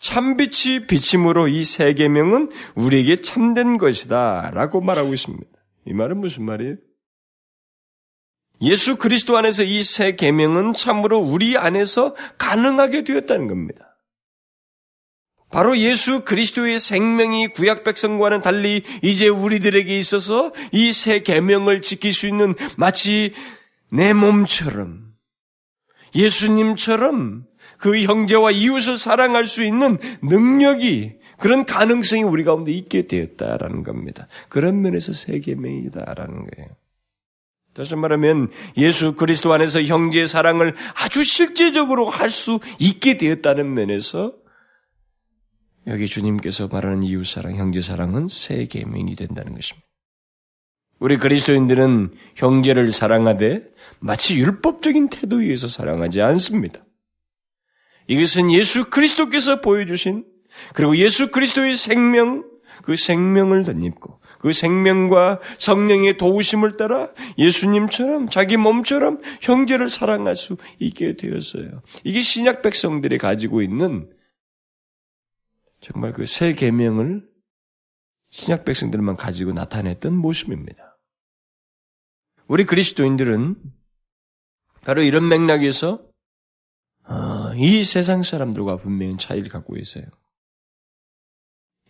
참빛이 0.00 0.86
비침으로 0.88 1.48
이 1.48 1.62
새 1.64 1.94
계명은 1.94 2.50
우리에게 2.74 3.20
참된 3.22 3.78
것이다라고 3.78 4.80
말하고 4.80 5.14
있습니다. 5.14 5.46
이 5.86 5.92
말은 5.94 6.18
무슨 6.18 6.44
말이에요? 6.44 6.76
예수 8.62 8.96
그리스도 8.96 9.36
안에서 9.36 9.62
이 9.64 9.82
새 9.82 10.16
계명은 10.16 10.72
참으로 10.74 11.18
우리 11.18 11.56
안에서 11.56 12.14
가능하게 12.38 13.04
되었다는 13.04 13.46
겁니다. 13.46 13.93
바로 15.54 15.78
예수 15.78 16.24
그리스도의 16.24 16.80
생명이 16.80 17.46
구약 17.48 17.84
백성과는 17.84 18.40
달리 18.40 18.82
이제 19.02 19.28
우리들에게 19.28 19.96
있어서 19.96 20.52
이 20.72 20.90
새 20.90 21.22
계명을 21.22 21.80
지킬 21.80 22.12
수 22.12 22.26
있는 22.26 22.56
마치 22.76 23.32
내 23.88 24.12
몸처럼 24.12 25.12
예수님처럼 26.12 27.44
그 27.78 28.02
형제와 28.02 28.50
이웃을 28.50 28.98
사랑할 28.98 29.46
수 29.46 29.62
있는 29.62 29.98
능력이 30.22 31.12
그런 31.38 31.64
가능성이 31.64 32.24
우리 32.24 32.42
가운데 32.42 32.72
있게 32.72 33.06
되었다라는 33.06 33.84
겁니다. 33.84 34.26
그런 34.48 34.82
면에서 34.82 35.12
새 35.12 35.38
계명이다라는 35.38 36.46
거예요. 36.46 36.68
다시 37.74 37.94
말하면 37.94 38.50
예수 38.76 39.14
그리스도 39.14 39.52
안에서 39.52 39.82
형제의 39.82 40.26
사랑을 40.26 40.74
아주 40.96 41.22
실제적으로 41.22 42.10
할 42.10 42.28
수 42.30 42.58
있게 42.80 43.16
되었다는 43.18 43.72
면에서 43.72 44.32
여기 45.86 46.06
주님께서 46.06 46.68
말하는 46.68 47.02
이웃사랑, 47.02 47.56
형제사랑은 47.56 48.28
새 48.28 48.64
계명이 48.64 49.16
된다는 49.16 49.54
것입니다. 49.54 49.86
우리 50.98 51.18
그리스도인들은 51.18 52.14
형제를 52.36 52.92
사랑하되 52.92 53.62
마치 53.98 54.36
율법적인 54.36 55.08
태도에 55.10 55.44
의해서 55.44 55.68
사랑하지 55.68 56.22
않습니다. 56.22 56.84
이것은 58.06 58.52
예수 58.52 58.88
그리스도께서 58.90 59.60
보여주신 59.60 60.24
그리고 60.72 60.96
예수 60.96 61.30
그리스도의 61.30 61.74
생명, 61.74 62.44
그 62.82 62.96
생명을 62.96 63.64
덧입고 63.64 64.20
그 64.38 64.52
생명과 64.52 65.40
성령의 65.58 66.16
도우심을 66.16 66.76
따라 66.76 67.08
예수님처럼 67.38 68.28
자기 68.28 68.56
몸처럼 68.56 69.20
형제를 69.40 69.88
사랑할 69.88 70.36
수 70.36 70.56
있게 70.78 71.16
되었어요. 71.16 71.82
이게 72.04 72.20
신약 72.20 72.62
백성들이 72.62 73.18
가지고 73.18 73.62
있는 73.62 74.08
정말 75.84 76.12
그 76.12 76.24
새 76.24 76.54
계명을 76.54 77.28
신약 78.30 78.64
백성들만 78.64 79.16
가지고 79.16 79.52
나타냈던 79.52 80.16
모습입니다. 80.16 80.98
우리 82.48 82.64
그리스도인들은 82.64 83.56
바로 84.80 85.02
이런 85.02 85.28
맥락에서 85.28 86.02
어, 87.04 87.54
이 87.54 87.84
세상 87.84 88.22
사람들과 88.22 88.76
분명히 88.76 89.16
차이를 89.18 89.50
갖고 89.50 89.76
있어요. 89.76 90.04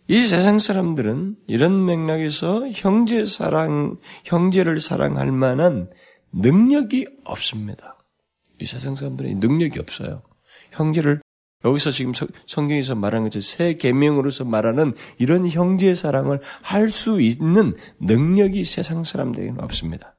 이 0.07 0.25
세상 0.25 0.59
사람들은 0.59 1.37
이런 1.47 1.85
맥락에서 1.85 2.69
형제 2.71 3.25
사랑, 3.25 3.97
형제를 4.25 4.79
사랑할 4.79 5.31
만한 5.31 5.89
능력이 6.33 7.07
없습니다. 7.23 7.97
이 8.61 8.65
세상 8.65 8.95
사람들은 8.95 9.39
능력이 9.39 9.79
없어요. 9.79 10.21
형제를 10.71 11.21
여기서 11.63 11.91
지금 11.91 12.13
성경에서 12.47 12.95
말하는 12.95 13.25
것처럼 13.25 13.41
새 13.41 13.73
계명으로서 13.75 14.43
말하는 14.43 14.93
이런 15.17 15.47
형제의 15.49 15.95
사랑을 15.95 16.41
할 16.61 16.89
수 16.89 17.21
있는 17.21 17.75
능력이 17.99 18.63
세상 18.63 19.03
사람들에게는 19.03 19.63
없습니다. 19.63 20.15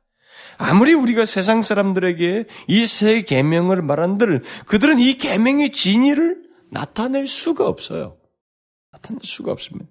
아무리 0.59 0.95
우리가 0.95 1.25
세상 1.25 1.63
사람들에게 1.63 2.47
이 2.69 2.85
새 2.87 3.23
계명을 3.23 3.83
말한들 3.83 4.43
그들은 4.67 4.99
이 4.99 5.19
계명의 5.19 5.71
진위를 5.71 6.43
나타낼 6.71 7.27
수가 7.27 7.69
없어요. 7.69 8.17
나타낼 8.93 9.21
수가 9.23 9.53
없습니다. 9.53 9.91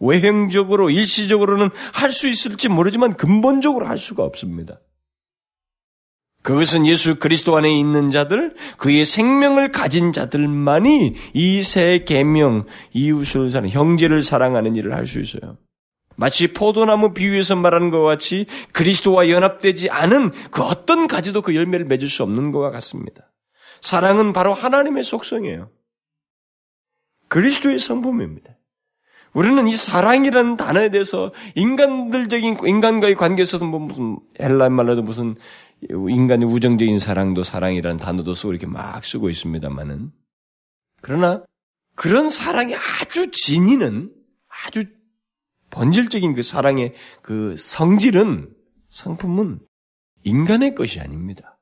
외형적으로 0.00 0.90
일시적으로는 0.90 1.70
할 1.94 2.10
수 2.10 2.28
있을지 2.28 2.68
모르지만 2.68 3.14
근본적으로 3.16 3.86
할 3.86 3.96
수가 3.96 4.24
없습니다. 4.24 4.80
그것은 6.42 6.86
예수 6.86 7.18
그리스도 7.18 7.56
안에 7.56 7.70
있는 7.78 8.10
자들, 8.10 8.54
그의 8.78 9.04
생명을 9.04 9.72
가진 9.72 10.12
자들만이 10.12 11.14
이새 11.34 12.04
계명, 12.06 12.66
이웃을 12.92 13.50
사랑, 13.50 13.68
형제를 13.68 14.22
사랑하는 14.22 14.74
일을 14.76 14.94
할 14.94 15.06
수 15.06 15.20
있어요. 15.20 15.58
마치 16.16 16.52
포도나무 16.52 17.14
비유에서 17.14 17.56
말하는 17.56 17.88
것 17.90 18.02
같이 18.02 18.46
그리스도와 18.72 19.30
연합되지 19.30 19.90
않은 19.90 20.30
그 20.50 20.62
어떤 20.62 21.06
가지도 21.06 21.40
그 21.40 21.54
열매를 21.54 21.86
맺을 21.86 22.08
수 22.08 22.22
없는 22.22 22.52
것과 22.52 22.70
같습니다. 22.72 23.32
사랑은 23.80 24.34
바로 24.34 24.52
하나님의 24.52 25.02
속성이에요. 25.02 25.70
그리스도의 27.28 27.78
성품입니다. 27.78 28.50
우리는 29.32 29.66
이 29.68 29.76
사랑이라는 29.76 30.56
단어에 30.56 30.90
대해서 30.90 31.32
인간들적인 31.54 32.58
인간과의 32.66 33.14
관계에서 33.14 33.64
뭐 33.64 33.78
무슨 33.78 34.18
헬라 34.40 34.68
말로도 34.68 35.02
무슨 35.02 35.36
인간의 35.88 36.46
우정적인 36.48 36.98
사랑도 36.98 37.42
사랑이라는 37.42 37.98
단어도 37.98 38.34
쓰고 38.34 38.52
이렇게 38.52 38.66
막 38.66 39.04
쓰고 39.04 39.30
있습니다만은 39.30 40.12
그러나 41.00 41.42
그런 41.94 42.28
사랑의 42.28 42.76
아주 42.76 43.30
진위는 43.30 44.12
아주 44.48 44.84
본질적인 45.70 46.34
그 46.34 46.42
사랑의 46.42 46.94
그 47.22 47.56
성질은 47.56 48.54
성품은 48.88 49.60
인간의 50.24 50.74
것이 50.74 51.00
아닙니다. 51.00 51.58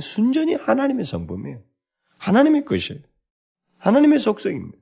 순전히 0.00 0.54
하나님의 0.54 1.04
성품이에요. 1.04 1.62
하나님의 2.18 2.64
것이에요. 2.64 3.00
하나님의 3.78 4.18
속성입니다. 4.20 4.78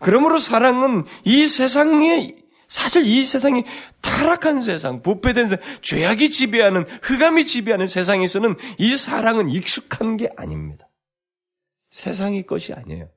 그러므로 0.00 0.38
사랑은 0.38 1.04
이 1.24 1.46
세상에 1.46 2.41
사실 2.72 3.06
이 3.06 3.22
세상이 3.22 3.64
타락한 4.00 4.62
세상, 4.62 5.02
부패된 5.02 5.46
세상, 5.48 5.62
죄악이 5.82 6.30
지배하는, 6.30 6.86
흑암이 7.02 7.44
지배하는 7.44 7.86
세상에서는 7.86 8.56
이 8.78 8.96
사랑은 8.96 9.50
익숙한 9.50 10.16
게 10.16 10.30
아닙니다. 10.38 10.88
세상의 11.90 12.46
것이 12.46 12.72
아니에요. 12.72 13.10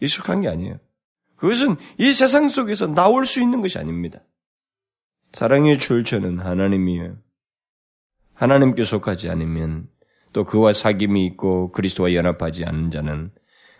익숙한 0.00 0.42
게 0.42 0.48
아니에요. 0.48 0.78
그것은 1.36 1.76
이 1.96 2.12
세상 2.12 2.50
속에서 2.50 2.88
나올 2.88 3.24
수 3.24 3.40
있는 3.40 3.62
것이 3.62 3.78
아닙니다. 3.78 4.20
사랑의 5.32 5.78
출처는 5.78 6.40
하나님이에요. 6.40 7.16
하나님께 8.34 8.82
속하지 8.82 9.30
않으면 9.30 9.88
또 10.34 10.44
그와 10.44 10.72
사귐이 10.72 11.24
있고 11.32 11.72
그리스도와 11.72 12.12
연합하지 12.12 12.66
않는 12.66 12.90
자는 12.90 13.32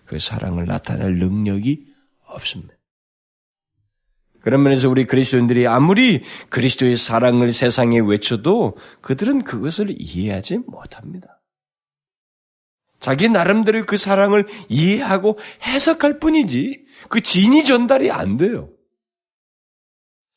그 0.07 0.19
사랑을 0.19 0.65
나타낼 0.65 1.19
능력이 1.19 1.93
없습니다. 2.27 2.80
그런 4.41 4.63
면에서 4.63 4.89
우리 4.89 5.05
그리스도인들이 5.05 5.67
아무리 5.67 6.23
그리스도의 6.49 6.97
사랑을 6.97 7.53
세상에 7.53 7.99
외쳐도 8.01 8.77
그들은 9.01 9.43
그것을 9.45 9.95
이해하지 9.99 10.59
못합니다. 10.67 11.41
자기 12.99 13.29
나름대로 13.29 13.85
그 13.85 13.97
사랑을 13.97 14.47
이해하고 14.69 15.39
해석할 15.63 16.19
뿐이지 16.19 16.85
그 17.09 17.21
진이 17.21 17.65
전달이 17.65 18.11
안 18.11 18.37
돼요. 18.37 18.71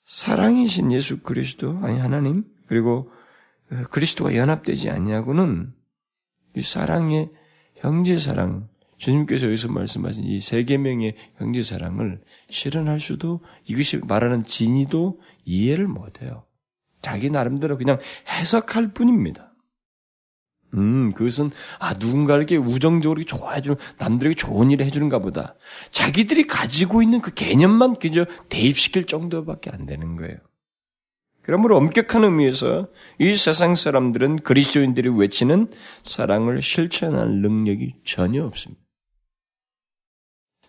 사랑이신 0.05 0.91
예수 0.91 1.21
그리스도 1.21 1.77
아니 1.81 1.99
하나님 1.99 2.45
그리고 2.67 3.11
그리스도와 3.91 4.35
연합되지 4.35 4.89
않냐고는 4.89 5.73
이 6.55 6.61
사랑의 6.61 7.31
형제 7.77 8.17
사랑, 8.17 8.69
주님께서 9.03 9.47
여기서 9.47 9.67
말씀하신 9.67 10.23
이 10.25 10.39
세 10.39 10.63
계명의 10.63 11.15
형제 11.37 11.61
사랑을 11.61 12.21
실현할 12.49 12.99
수도 12.99 13.41
이것이 13.65 13.97
말하는 13.97 14.45
진의도 14.45 15.19
이해를 15.45 15.87
못해요. 15.87 16.45
자기 17.01 17.29
나름대로 17.29 17.77
그냥 17.77 17.99
해석할 18.29 18.93
뿐입니다. 18.93 19.53
음, 20.75 21.11
그것은, 21.13 21.51
아, 21.79 21.93
누군가에게 21.93 22.57
우정적으로 22.57 23.23
좋아해주는, 23.23 23.77
남들에게 23.99 24.33
좋은 24.35 24.71
일을 24.71 24.85
해주는가 24.85 25.19
보다. 25.19 25.55
자기들이 25.91 26.47
가지고 26.47 27.03
있는 27.03 27.21
그 27.21 27.31
개념만 27.33 27.99
그저 27.99 28.25
대입시킬 28.49 29.05
정도밖에 29.05 29.69
안 29.69 29.85
되는 29.85 30.15
거예요. 30.15 30.37
그러므로 31.43 31.77
엄격한 31.77 32.23
의미에서 32.23 32.87
이 33.19 33.35
세상 33.35 33.75
사람들은 33.75 34.37
그리스도인들이 34.37 35.09
외치는 35.09 35.67
사랑을 36.03 36.61
실천할 36.61 37.27
능력이 37.41 37.95
전혀 38.05 38.43
없습니다. 38.45 38.82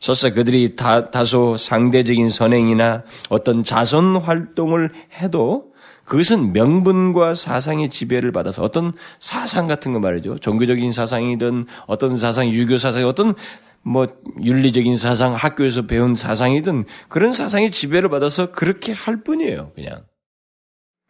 설사 0.05 0.29
그들이 0.29 0.77
다, 0.77 1.11
다소 1.11 1.57
상대적인 1.57 2.29
선행이나 2.29 3.05
어떤 3.31 3.65
자선 3.65 4.17
활동을 4.17 4.93
해도 5.15 5.73
그것은 6.05 6.53
명분과 6.53 7.35
사상의 7.35 7.89
지배를 7.89 8.31
받아서 8.31 8.63
어떤 8.63 8.93
사상 9.19 9.67
같은 9.67 9.95
거 9.95 10.01
말이죠. 10.01 10.37
종교적인 10.37 10.93
사상이든 10.93 11.65
어떤 11.87 12.19
사상, 12.19 12.51
유교 12.51 12.77
사상이 12.77 13.07
어떤 13.07 13.35
뭐 13.81 14.09
윤리적인 14.43 14.99
사상, 14.99 15.33
학교에서 15.33 15.87
배운 15.87 16.15
사상이든 16.15 16.85
그런 17.09 17.33
사상의 17.33 17.71
지배를 17.71 18.11
받아서 18.11 18.53
그렇게 18.53 18.93
할 18.93 19.23
뿐이에요. 19.23 19.73
그냥. 19.75 20.05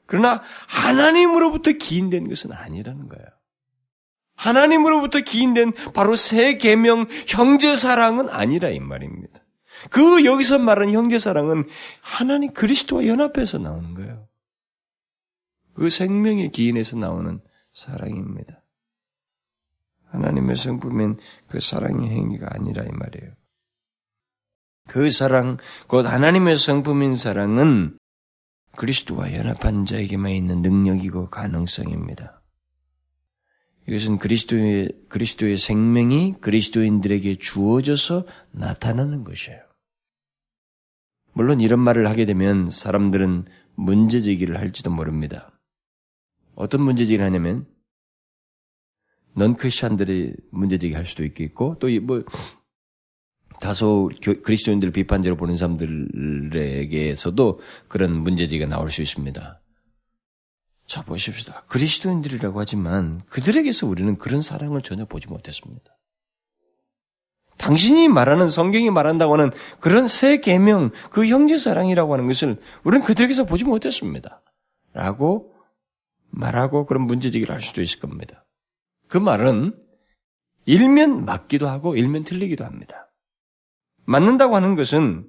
그러나 0.07 0.41
하나님으로부터 0.69 1.73
기인된 1.73 2.29
것은 2.29 2.53
아니라는 2.53 3.09
거예요. 3.09 3.27
하나님으로부터 4.45 5.21
기인된 5.21 5.73
바로 5.95 6.17
새 6.17 6.59
계명 6.59 7.07
형제 7.27 7.75
사랑은 7.75 8.29
아니라 8.29 8.69
이 8.69 8.79
말입니다. 8.79 9.41
그 9.91 10.25
여기서 10.25 10.59
말하는 10.59 10.93
형제 10.93 11.19
사랑은 11.19 11.67
하나님 12.01 12.53
그리스도와 12.53 13.07
연합해서 13.07 13.59
나오는 13.59 13.95
거예요. 13.95 14.29
그 15.73 15.89
생명의 15.89 16.51
기인에서 16.51 16.97
나오는 16.97 17.41
사랑입니다. 17.73 18.63
하나님의 20.11 20.57
성품인 20.57 21.17
그 21.49 21.59
사랑의 21.59 22.09
행위가 22.11 22.49
아니라 22.51 22.85
이 22.85 22.91
말이에요. 22.93 23.33
그 24.87 25.11
사랑, 25.11 25.57
곧 25.89 26.07
하나님의 26.07 26.57
성품인 26.57 27.17
사랑은 27.17 27.99
그리스도와 28.77 29.33
연합한 29.33 29.87
자에게만 29.87 30.31
있는 30.33 30.61
능력이고 30.61 31.31
가능성입니다. 31.31 32.44
이것은 33.87 34.19
그리스도의, 34.19 34.91
그리스도의 35.09 35.59
생명이 35.59 36.37
그리스도인들에게 36.41 37.37
주어져서 37.37 38.25
나타나는 38.53 39.25
것이에요. 39.25 39.61
물론 41.33 41.61
이런 41.61 41.81
말을 41.81 42.07
하게 42.07 42.25
되면 42.25 42.71
사람들은 42.71 43.45
문제제기를 43.75 44.59
할지도 44.59 44.91
모릅니다. 44.91 45.51
어떤 46.55 46.81
문제제기를 46.83 47.25
하냐면, 47.25 47.67
넌 49.37 49.57
크리스찬들이 49.57 50.35
문제제기 50.51 50.95
할 50.95 51.05
수도 51.05 51.25
있겠고, 51.25 51.77
또 51.81 51.89
뭐, 52.03 52.23
다소 53.61 54.11
그리스도인들을 54.21 54.93
비판적으로 54.93 55.37
보는 55.37 55.57
사람들에게서도 55.57 57.61
그런 57.89 58.23
문제제기가 58.23 58.69
나올 58.69 58.91
수 58.91 59.03
있습니다. 59.03 59.64
자, 60.87 61.03
보십시다. 61.03 61.63
그리스도인들이라고 61.69 62.61
하지만 62.61 63.23
그들에게서 63.27 63.87
우리는 63.87 64.17
그런 64.19 64.43
사랑을 64.43 64.83
전혀 64.83 65.07
보지 65.07 65.29
못했습니다. 65.29 65.97
당신이 67.57 68.09
말하는 68.09 68.51
성경이 68.51 68.91
말한다고 68.91 69.35
하는 69.35 69.51
그런 69.81 70.09
새 70.09 70.39
계명, 70.39 70.91
그 71.11 71.27
형제 71.27 71.57
사랑이라고 71.57 72.13
하는 72.13 72.27
것을 72.27 72.61
우리는 72.83 73.05
그들에게서 73.05 73.45
보지 73.45 73.65
못했습니다. 73.65 74.43
라고 74.93 75.55
말하고 76.31 76.85
그런 76.85 77.05
문제 77.05 77.31
제기를 77.31 77.55
할 77.55 77.63
수도 77.63 77.81
있을 77.81 78.01
겁니다. 78.01 78.45
그 79.09 79.19
말은 79.19 79.79
일면 80.67 81.25
맞기도 81.25 81.69
하고 81.69 81.97
일면 81.97 82.25
틀리기도 82.25 82.65
합니다. 82.65 83.13
맞는다고 84.05 84.57
하는 84.57 84.75
것은 84.75 85.29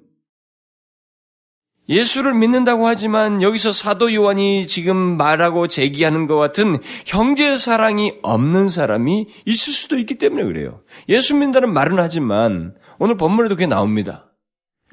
예수를 1.88 2.34
믿는다고 2.34 2.86
하지만 2.86 3.42
여기서 3.42 3.72
사도 3.72 4.12
요한이 4.12 4.66
지금 4.66 4.96
말하고 5.16 5.68
제기하는 5.68 6.26
것 6.26 6.36
같은 6.36 6.78
형제 7.06 7.56
사랑이 7.56 8.14
없는 8.22 8.68
사람이 8.68 9.26
있을 9.44 9.72
수도 9.72 9.98
있기 9.98 10.16
때문에 10.16 10.44
그래요. 10.44 10.82
예수 11.08 11.34
믿는다는 11.34 11.72
말은 11.72 11.98
하지만 11.98 12.74
오늘 12.98 13.16
본문에도 13.16 13.54
그게 13.54 13.66
나옵니다. 13.66 14.32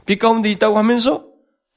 빛 0.06 0.18
가운데 0.18 0.52
있다고 0.52 0.78
하면서 0.78 1.26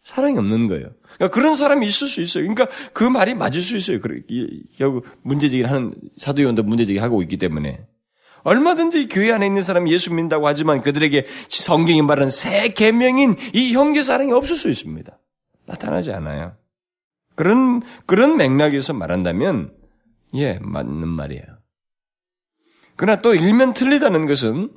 사랑이 0.04 0.38
없는 0.38 0.68
거예요. 0.68 0.90
그러니까 1.14 1.28
그런 1.34 1.54
사람이 1.54 1.86
있을 1.86 2.06
수 2.06 2.20
있어요. 2.20 2.42
그러니까 2.44 2.68
그 2.92 3.02
말이 3.02 3.34
맞을 3.34 3.62
수 3.62 3.76
있어요. 3.76 3.98
결국 4.76 5.06
문제제기를 5.22 5.70
하는 5.70 5.94
사도 6.16 6.42
요한도 6.42 6.62
문제제기 6.62 6.98
하고 6.98 7.22
있기 7.22 7.38
때문에. 7.38 7.86
얼마든지 8.46 9.08
교회 9.08 9.32
안에 9.32 9.44
있는 9.44 9.62
사람이 9.62 9.92
예수 9.92 10.10
믿는다고 10.10 10.46
하지만 10.46 10.80
그들에게 10.80 11.26
성경이 11.48 12.00
말하는 12.02 12.30
새 12.30 12.68
계명인 12.68 13.34
이 13.52 13.72
형제 13.72 14.04
사랑이 14.04 14.30
없을 14.30 14.54
수 14.54 14.70
있습니다. 14.70 15.18
나타나지 15.66 16.12
않아요. 16.12 16.56
그런 17.34 17.82
그런 18.06 18.36
맥락에서 18.36 18.92
말한다면 18.92 19.74
예 20.34 20.60
맞는 20.62 21.08
말이에요. 21.08 21.44
그러나 22.94 23.20
또 23.20 23.34
일면 23.34 23.74
틀리다는 23.74 24.26
것은 24.26 24.70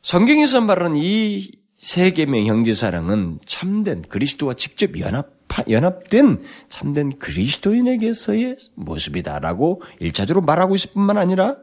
성경에서 0.00 0.62
말하는 0.62 0.96
이 0.96 1.50
세계명 1.76 2.46
형제 2.46 2.74
사랑은 2.74 3.38
참된 3.44 4.00
그리스도와 4.00 4.54
직접 4.54 4.98
연합 4.98 5.30
연합된 5.68 6.42
참된 6.70 7.18
그리스도인에게서의 7.18 8.56
모습이다라고 8.76 9.82
일차적으로 10.00 10.46
말하고 10.46 10.74
있을 10.74 10.92
뿐만 10.94 11.18
아니라 11.18 11.58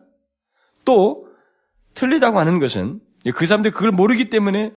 또 0.89 1.27
틀리다고 1.93 2.39
하는 2.39 2.57
것은 2.57 2.99
그 3.35 3.45
사람들이 3.45 3.71
그걸 3.71 3.91
모르기 3.91 4.31
때문에 4.31 4.71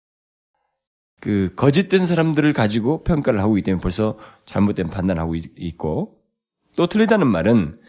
그 1.22 1.54
거짓된 1.56 2.04
사람들을 2.04 2.52
가지고 2.52 3.02
평가를 3.02 3.40
하고 3.40 3.56
있기 3.56 3.64
때문에 3.64 3.80
벌써 3.80 4.18
잘못된 4.44 4.90
판단하고 4.90 5.36
있고 5.36 6.20
또 6.76 6.86
틀리다는 6.86 7.26
말은 7.26 7.80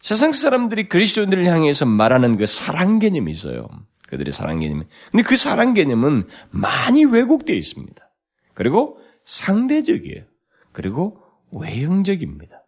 세상 0.00 0.32
사람들이 0.32 0.88
그리스도인들을 0.88 1.44
향해서 1.44 1.84
말하는 1.84 2.38
그 2.38 2.46
사랑 2.46 3.00
개념이 3.00 3.30
있어요. 3.32 3.68
그들의 4.06 4.32
사랑 4.32 4.60
개념이. 4.60 4.84
근데 5.10 5.22
그 5.22 5.36
사랑 5.36 5.74
개념은 5.74 6.26
많이 6.48 7.04
왜곡되어 7.04 7.54
있습니다. 7.54 8.10
그리고 8.54 8.98
상대적이에요. 9.24 10.24
그리고 10.72 11.20
외형적입니다. 11.52 12.64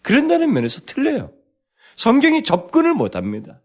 그런다는 0.00 0.54
면에서 0.54 0.80
틀려요. 0.86 1.32
성경이 1.96 2.44
접근을 2.44 2.94
못 2.94 3.14
합니다. 3.14 3.61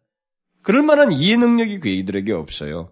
그럴 0.67 0.83
만한 0.83 1.13
이해 1.13 1.37
능력이 1.37 1.79
그 1.79 1.87
이들에게 1.87 2.33
없어요. 2.33 2.91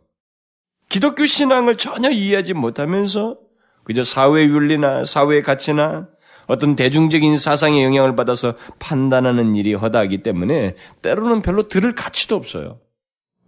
기독교 0.88 1.25
신앙을 1.25 1.75
전혀 1.75 2.09
이해하지 2.09 2.53
못하면서 2.53 3.38
그저 3.83 4.05
사회 4.05 4.45
윤리나 4.45 5.03
사회 5.03 5.41
가치나 5.41 6.07
어떤 6.47 6.77
대중적인 6.77 7.38
사상의 7.38 7.83
영향을 7.83 8.15
받아서 8.15 8.55
판단하는 8.79 9.55
일이 9.55 9.73
허다하기 9.73 10.23
때문에 10.23 10.75
때로는 11.01 11.41
별로 11.41 11.67
들을 11.67 11.93
가치도 11.93 12.38
없어요. 12.38 12.79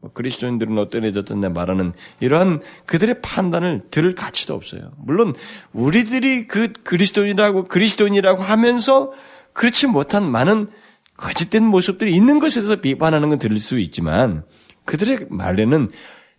뭐 0.01 0.11
그리스도인들은 0.11 0.77
어떤해졌던 0.77 1.39
데 1.39 1.47
말하는 1.47 1.93
이러한 2.19 2.59
그들의 2.85 3.21
판단을 3.21 3.83
들을 3.91 4.13
가치도 4.13 4.53
없어요. 4.53 4.91
물론 4.97 5.35
우리들이 5.71 6.47
그 6.47 6.73
그리스도인이라고 6.73 7.69
그리스도인이라고 7.69 8.43
하면서 8.43 9.13
그렇지 9.53 9.87
못한 9.87 10.29
많은 10.29 10.67
거짓된 11.17 11.65
모습들이 11.65 12.15
있는 12.15 12.39
것에 12.39 12.61
대해서 12.61 12.79
비판하는 12.79 13.29
건 13.29 13.39
들을 13.39 13.57
수 13.57 13.79
있지만 13.79 14.45
그들의 14.85 15.27
말에는 15.29 15.91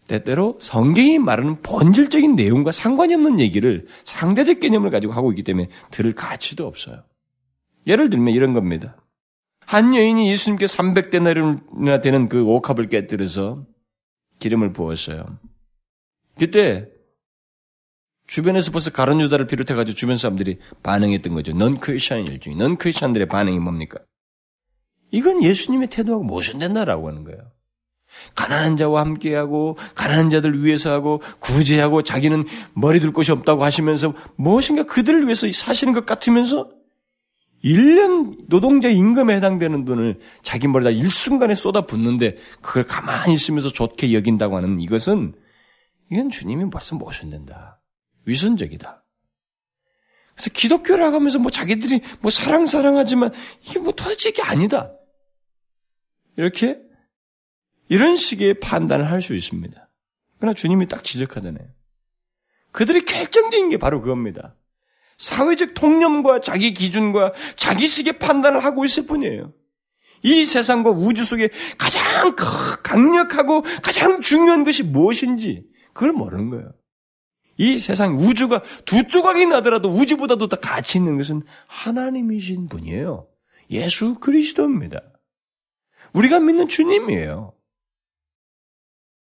때때로 0.07 0.59
성경이 0.61 1.19
말하는 1.19 1.61
본질적인 1.62 2.35
내용과 2.35 2.73
상관이 2.73 3.14
없는 3.14 3.41
얘기를 3.41 3.87
상대적 4.05 4.61
개념을 4.61 4.91
가지고 4.91 5.12
하고 5.12 5.31
있기 5.33 5.43
때문에 5.43 5.69
들을 5.91 6.14
가치도 6.14 6.67
없어요. 6.67 7.05
예를 7.87 8.09
들면 8.09 8.35
이런 8.35 8.55
겁니다. 8.55 8.97
한 9.61 9.95
여인이 9.95 10.31
예수님께 10.31 10.64
300데나리나 10.64 12.01
되는 12.01 12.29
그 12.29 12.43
옥합을 12.43 12.88
깨뜨려서 12.88 13.67
기름을 14.38 14.73
부었어요. 14.73 15.38
그때 16.38 16.88
주변에서 18.27 18.73
벌써 18.73 18.91
가론 18.91 19.21
유다를 19.21 19.47
비롯해가지고 19.47 19.95
주변 19.95 20.17
사람들이 20.17 20.59
반응했던 20.83 21.35
거죠. 21.35 21.53
넌 21.53 21.81
크리스천일 21.81 22.41
중에 22.41 22.55
넌 22.55 22.77
크리스천들의 22.77 23.29
반응이 23.29 23.59
뭡니까? 23.59 23.99
이건 25.11 25.42
예수님의 25.42 25.88
태도하고 25.88 26.25
모순된다라고 26.25 27.09
하는 27.09 27.25
거예요. 27.25 27.40
가난한 28.35 28.77
자와 28.77 29.01
함께하고 29.03 29.77
가난한 29.94 30.31
자들 30.31 30.64
위해서 30.64 30.90
하고 30.90 31.21
구제하고 31.40 32.03
자기는 32.03 32.44
머리 32.73 33.01
둘 33.01 33.12
곳이 33.12 33.33
없다고 33.33 33.64
하시면서 33.64 34.14
무엇인가 34.37 34.85
그들을 34.85 35.25
위해서 35.25 35.51
사시는 35.51 35.92
것 35.92 36.07
같으면서 36.07 36.71
1년 37.64 38.49
노동자 38.49 38.88
임금에 38.88 39.37
해당되는 39.37 39.85
돈을 39.85 40.21
자기 40.42 40.68
머리다 40.68 40.90
일순간에 40.90 41.55
쏟아 41.55 41.83
붓는데 41.83 42.37
그걸 42.62 42.85
가만히 42.85 43.35
있으면서 43.35 43.68
좋게 43.68 44.14
여긴다고 44.14 44.57
하는 44.57 44.81
이것은 44.81 45.35
이건 46.11 46.31
주님이 46.31 46.71
벌써 46.71 46.97
모순된다. 46.97 47.81
위선적이다. 48.25 49.05
그래서 50.35 50.51
기독교라고 50.51 51.16
하면서 51.16 51.38
뭐 51.40 51.51
자기들이 51.51 52.01
뭐 52.21 52.31
사랑 52.31 52.64
사랑하지만 52.64 53.33
이게 53.62 53.81
뭐 53.81 53.92
도대체 53.92 54.29
이게 54.29 54.42
아니다. 54.42 54.92
이렇게 56.38 56.81
이런 57.88 58.16
식의 58.16 58.61
판단을 58.61 59.11
할 59.11 59.20
수 59.20 59.35
있습니다. 59.35 59.88
그러나 60.38 60.55
주님이 60.55 60.87
딱 60.87 61.03
지적하잖아요. 61.05 61.66
그들이 62.70 63.01
결정적인 63.01 63.70
게 63.70 63.77
바로 63.77 64.01
그겁니다. 64.01 64.55
사회적 65.16 65.74
통념과 65.74 66.40
자기 66.40 66.72
기준과 66.72 67.33
자기식의 67.57 68.20
판단을 68.20 68.62
하고 68.62 68.85
있을 68.85 69.07
뿐이에요. 69.07 69.53
이 70.22 70.44
세상과 70.44 70.90
우주 70.90 71.24
속에 71.24 71.51
가장 71.77 72.37
강력하고 72.83 73.62
가장 73.83 74.20
중요한 74.20 74.62
것이 74.62 74.85
무엇인지 74.85 75.64
그걸 75.92 76.12
모르는 76.12 76.51
거예요. 76.51 76.72
이 77.57 77.81
세상 77.81 78.16
우주가 78.16 78.62
두 78.85 79.05
조각이 79.05 79.46
나더라도 79.46 79.92
우주보다도 79.92 80.48
더 80.48 80.57
가치 80.61 80.98
있는 80.98 81.16
것은 81.16 81.42
하나님이신 81.66 82.68
분이에요. 82.68 83.27
예수 83.70 84.14
그리스도입니다. 84.14 85.03
우리가 86.12 86.40
믿는 86.40 86.68
주님이에요. 86.68 87.53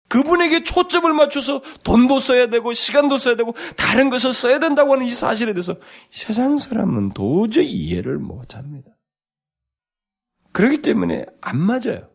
그분에게 0.08 0.62
초점을 0.62 1.12
맞춰서 1.12 1.60
돈도 1.82 2.20
써야 2.20 2.48
되고 2.48 2.72
시간도 2.72 3.18
써야 3.18 3.36
되고 3.36 3.52
다른 3.76 4.10
것을 4.10 4.32
써야 4.32 4.58
된다고 4.58 4.92
하는 4.92 5.06
이 5.06 5.10
사실에 5.10 5.52
대해서 5.54 5.76
세상 6.10 6.58
사람은 6.58 7.14
도저히 7.14 7.68
이해를 7.70 8.18
못 8.18 8.54
합니다. 8.54 8.90
그렇기 10.52 10.82
때문에 10.82 11.26
안 11.40 11.58
맞아요. 11.58 12.08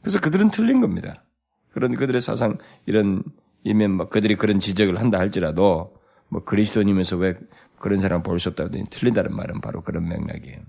그래서 0.00 0.20
그들은 0.20 0.50
틀린 0.50 0.80
겁니다. 0.80 1.24
그런 1.70 1.94
그들의 1.94 2.20
사상 2.20 2.58
이런 2.86 3.22
이면 3.62 3.92
막 3.92 4.10
그들이 4.10 4.34
그런 4.34 4.58
지적을 4.58 4.98
한다 4.98 5.18
할지라도 5.18 5.96
뭐 6.28 6.44
그리스도님에서 6.44 7.16
왜 7.16 7.38
그런 7.78 7.98
사람 7.98 8.22
볼 8.22 8.38
수 8.38 8.48
없다고 8.48 8.70
틀린다는 8.90 9.34
말은 9.34 9.60
바로 9.60 9.82
그런 9.82 10.08
맥락이에요. 10.08 10.60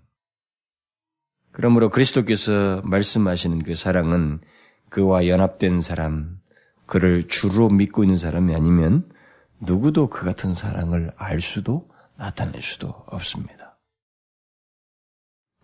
그러므로 1.56 1.89
그리스도께서 1.89 2.82
말씀하시는 2.84 3.63
그 3.63 3.76
사랑은 3.76 4.41
그와 4.89 5.28
연합된 5.28 5.80
사람, 5.82 6.38
그를 6.86 7.30
주로 7.30 7.70
믿고 7.70 8.04
있는 8.04 8.18
사람이 8.18 8.54
아니면 8.54 9.10
누구도 9.62 10.10
그 10.10 10.26
같은 10.26 10.54
사랑을 10.54 11.13
알 11.15 11.39
수도 11.39 11.88
나타낼 12.18 12.62
수도 12.62 12.89
없습니다. 13.08 13.78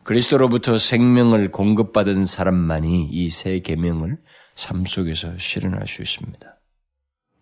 그리스도로부터 0.03 0.77
생명을 0.77 1.51
공급받은 1.51 2.25
사람만이 2.25 3.09
이 3.11 3.29
세 3.29 3.59
계명을 3.59 4.17
삶 4.55 4.85
속에서 4.85 5.37
실현할 5.37 5.87
수 5.87 6.01
있습니다. 6.01 6.57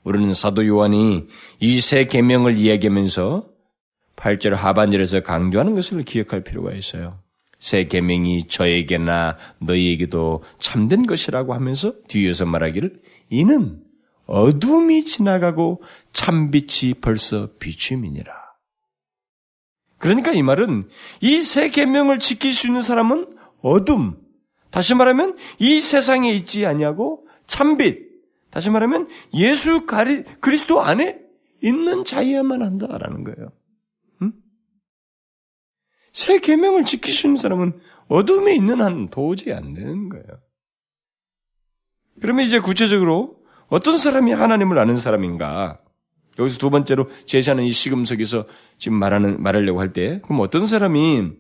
우리는 0.03 0.33
사도 0.33 0.65
요한이 0.65 1.27
이 1.59 1.81
세 1.81 2.05
계명을 2.05 2.57
이야기하면서 2.57 3.47
8절 4.15 4.49
하반절에서 4.55 5.21
강조하는 5.21 5.75
것을 5.75 6.01
기억할 6.03 6.43
필요가 6.43 6.73
있어요. 6.73 7.21
새 7.59 7.85
계명이 7.85 8.47
저에게나 8.47 9.37
너희에게도 9.59 10.43
참된 10.59 11.05
것이라고 11.05 11.53
하면서 11.53 11.93
뒤에서 12.07 12.45
말하기를 12.45 13.01
이는 13.29 13.83
어둠이 14.25 15.03
지나가고 15.03 15.81
참빛이 16.13 16.95
벌써 17.01 17.49
비춤이니라. 17.59 18.33
그러니까 19.97 20.31
이 20.31 20.41
말은 20.41 20.87
이 21.21 21.41
새 21.41 21.69
계명을 21.69 22.19
지킬 22.19 22.53
수 22.53 22.67
있는 22.67 22.81
사람은 22.81 23.35
어둠, 23.61 24.17
다시 24.71 24.95
말하면 24.95 25.35
이 25.57 25.81
세상에 25.81 26.31
있지 26.31 26.65
아니하고 26.65 27.27
참빛, 27.47 28.07
다시 28.51 28.69
말하면 28.69 29.09
예수 29.33 29.85
그리스도 30.39 30.79
안에 30.81 31.19
있는 31.61 32.05
자여야만 32.05 32.61
한다라는 32.61 33.25
거예요. 33.25 33.51
새 36.19 36.39
계명을 36.39 36.83
있는 36.83 37.37
사람은 37.37 37.79
어둠에 38.09 38.53
있는 38.53 38.81
한 38.81 39.09
도저히 39.09 39.53
안 39.53 39.73
되는 39.73 40.09
거예요. 40.09 40.25
그러면 42.19 42.45
이제 42.45 42.59
구체적으로 42.59 43.37
어떤 43.67 43.97
사람이 43.97 44.33
하나님을 44.33 44.77
아는 44.77 44.97
사람인가? 44.97 45.79
여기서 46.37 46.57
두 46.57 46.69
번째로 46.69 47.09
제시하는 47.25 47.63
이 47.63 47.71
시금석에서 47.71 48.47
지금 48.77 48.97
말하는 48.97 49.41
말하려고 49.41 49.79
할 49.79 49.93
때, 49.93 50.19
그럼 50.23 50.41
어떤 50.41 50.67
사람이 50.67 51.31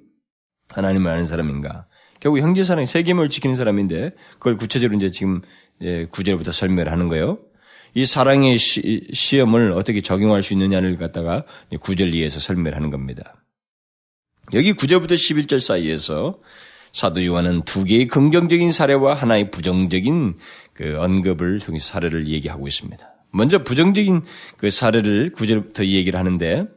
하나님을 0.69 1.11
아는 1.11 1.25
사람인가? 1.25 1.87
결국 2.21 2.39
형제 2.39 2.63
사랑 2.63 2.85
세계명을 2.85 3.27
지키는 3.27 3.57
사람인데, 3.57 4.15
그걸 4.35 4.55
구체적으로 4.55 4.95
이제 4.95 5.11
지금 5.11 5.41
구절부터 6.09 6.53
설명을 6.53 6.89
하는 6.89 7.09
거예요. 7.09 7.39
이 7.95 8.05
사랑의 8.05 8.57
시, 8.57 9.39
험을 9.39 9.73
어떻게 9.73 9.99
적용할 9.99 10.41
수 10.41 10.53
있느냐를 10.53 10.95
갖다가 10.97 11.43
구절 11.81 12.13
이에서 12.13 12.39
설명을 12.39 12.77
하는 12.77 12.91
겁니다. 12.91 13.35
여기 14.53 14.73
9절부터 14.73 15.13
11절 15.13 15.59
사이에서 15.59 16.39
사도 16.91 17.23
요한은 17.23 17.61
두 17.63 17.83
개의 17.83 18.07
긍정적인 18.07 18.71
사례와 18.71 19.13
하나의 19.13 19.51
부정적인 19.51 20.37
그 20.73 20.97
언급을 20.99 21.59
통해 21.59 21.77
사례를 21.79 22.27
얘기하고 22.27 22.67
있습니다. 22.67 23.07
먼저 23.31 23.63
부정적인 23.63 24.23
그 24.57 24.71
사례를 24.71 25.31
9절부터 25.33 25.85
얘기를 25.85 26.17
하는데 26.17 26.67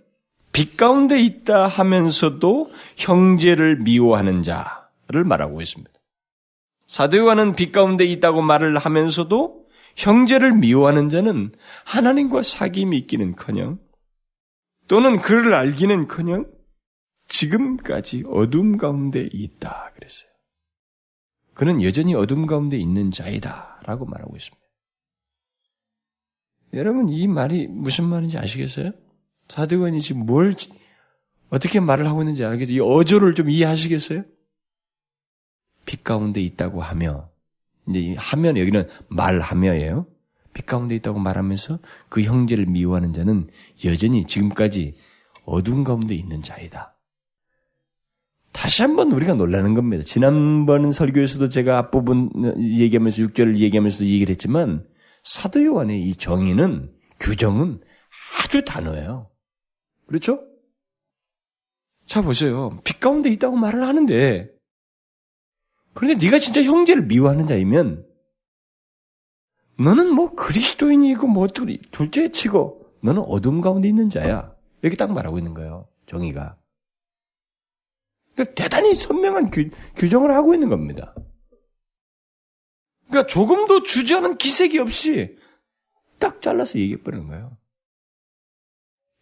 빛 0.53 0.77
가운데 0.77 1.21
있다 1.23 1.67
하면서도 1.67 2.71
형제를 2.97 3.77
미워하는 3.77 4.43
자를 4.43 5.25
말하고 5.25 5.63
있습니다. 5.63 5.91
사도 6.87 7.17
요한은 7.17 7.55
빛 7.55 7.73
가운데 7.73 8.05
있다고 8.05 8.43
말을 8.43 8.77
하면서도 8.77 9.63
형제를 9.97 10.53
미워하는 10.53 11.09
자는 11.09 11.53
하나님과 11.85 12.43
사귐이 12.43 12.93
있기는커녕 12.95 13.79
또는 14.89 15.21
그를 15.21 15.55
알기는커녕 15.55 16.45
지금까지 17.33 18.25
어둠 18.27 18.77
가운데 18.77 19.27
있다 19.33 19.91
그랬어요. 19.95 20.31
그는 21.55 21.83
여전히 21.83 22.15
어둠 22.15 22.47
가운데 22.47 22.77
있는 22.77 23.11
자이다라고 23.11 24.05
말하고 24.05 24.37
있습니다. 24.37 24.63
여러분 26.75 27.09
이 27.09 27.27
말이 27.29 27.67
무슨 27.67 28.05
말인지 28.05 28.39
아시겠어요? 28.39 28.93
사도관이 29.49 30.01
지금 30.01 30.27
뭘 30.27 30.55
어떻게 31.51 31.81
말을 31.81 32.07
하고 32.07 32.23
있는지 32.23 32.45
알겠어요? 32.45 32.77
이 32.77 32.81
어조를 32.81 33.35
좀 33.35 33.51
이해하시겠어요? 33.51 34.25
빛 35.85 36.05
가운데 36.05 36.41
있다고 36.41 36.83
하며 36.83 37.31
이제 37.89 38.15
하면 38.17 38.57
여기는 38.57 38.89
말하며예요. 39.09 40.07
빛 40.55 40.67
가운데 40.67 40.95
있다고 40.95 41.19
말하면서 41.19 41.79
그 42.09 42.23
형제를 42.23 42.67
미워하는 42.67 43.15
자는 43.15 43.49
여전히 43.85 44.27
지금까지 44.27 44.95
어둠 45.45 45.83
가운데 45.83 46.15
있는 46.15 46.43
자이다. 46.43 46.92
다시 48.53 48.83
한번 48.83 49.11
우리가 49.13 49.35
놀라는 49.35 49.75
겁니다. 49.75 50.05
지난번 50.05 50.93
설교에서도 50.93 51.49
제가 51.49 51.79
앞부분 51.79 52.31
얘기하면서 52.59 53.23
6절을 53.25 53.59
얘기하면서 53.59 54.05
얘기를 54.05 54.31
했지만 54.31 54.87
사도 55.23 55.65
요한의 55.65 56.03
이 56.03 56.15
정의는 56.15 56.93
규정은 57.19 57.81
아주 58.39 58.65
단호해요. 58.65 59.31
그렇죠? 60.07 60.41
자 62.05 62.21
보세요. 62.21 62.79
빛 62.85 63.01
가운데 63.01 63.31
있다고 63.31 63.57
말을 63.57 63.87
하는데 63.87 64.51
그런데 65.95 66.25
네가 66.25 66.39
진짜 66.39 66.63
형제를 66.63 67.07
미워하는 67.07 67.47
자이면 67.47 68.07
너는 69.79 70.13
뭐 70.13 70.35
그리스도인이고 70.35 71.27
뭐 71.27 71.47
둘째 71.47 72.31
치고 72.31 72.87
너는 73.03 73.23
어둠 73.23 73.61
가운데 73.61 73.89
있는 73.89 74.11
자야. 74.11 74.55
이렇게 74.83 74.97
딱 74.97 75.13
말하고 75.13 75.39
있는 75.39 75.55
거예요. 75.55 75.89
정의가. 76.07 76.57
대단히 78.55 78.95
선명한 78.95 79.51
규, 79.51 79.69
규정을 79.97 80.35
하고 80.35 80.55
있는 80.55 80.69
겁니다. 80.69 81.15
그러니까 83.09 83.27
조금도 83.27 83.83
주저하는 83.83 84.39
기색이 84.39 84.79
없이 84.79 85.37
딱 86.19 86.41
잘라서 86.41 86.79
얘기해버리는 86.79 87.27
거예요. 87.27 87.59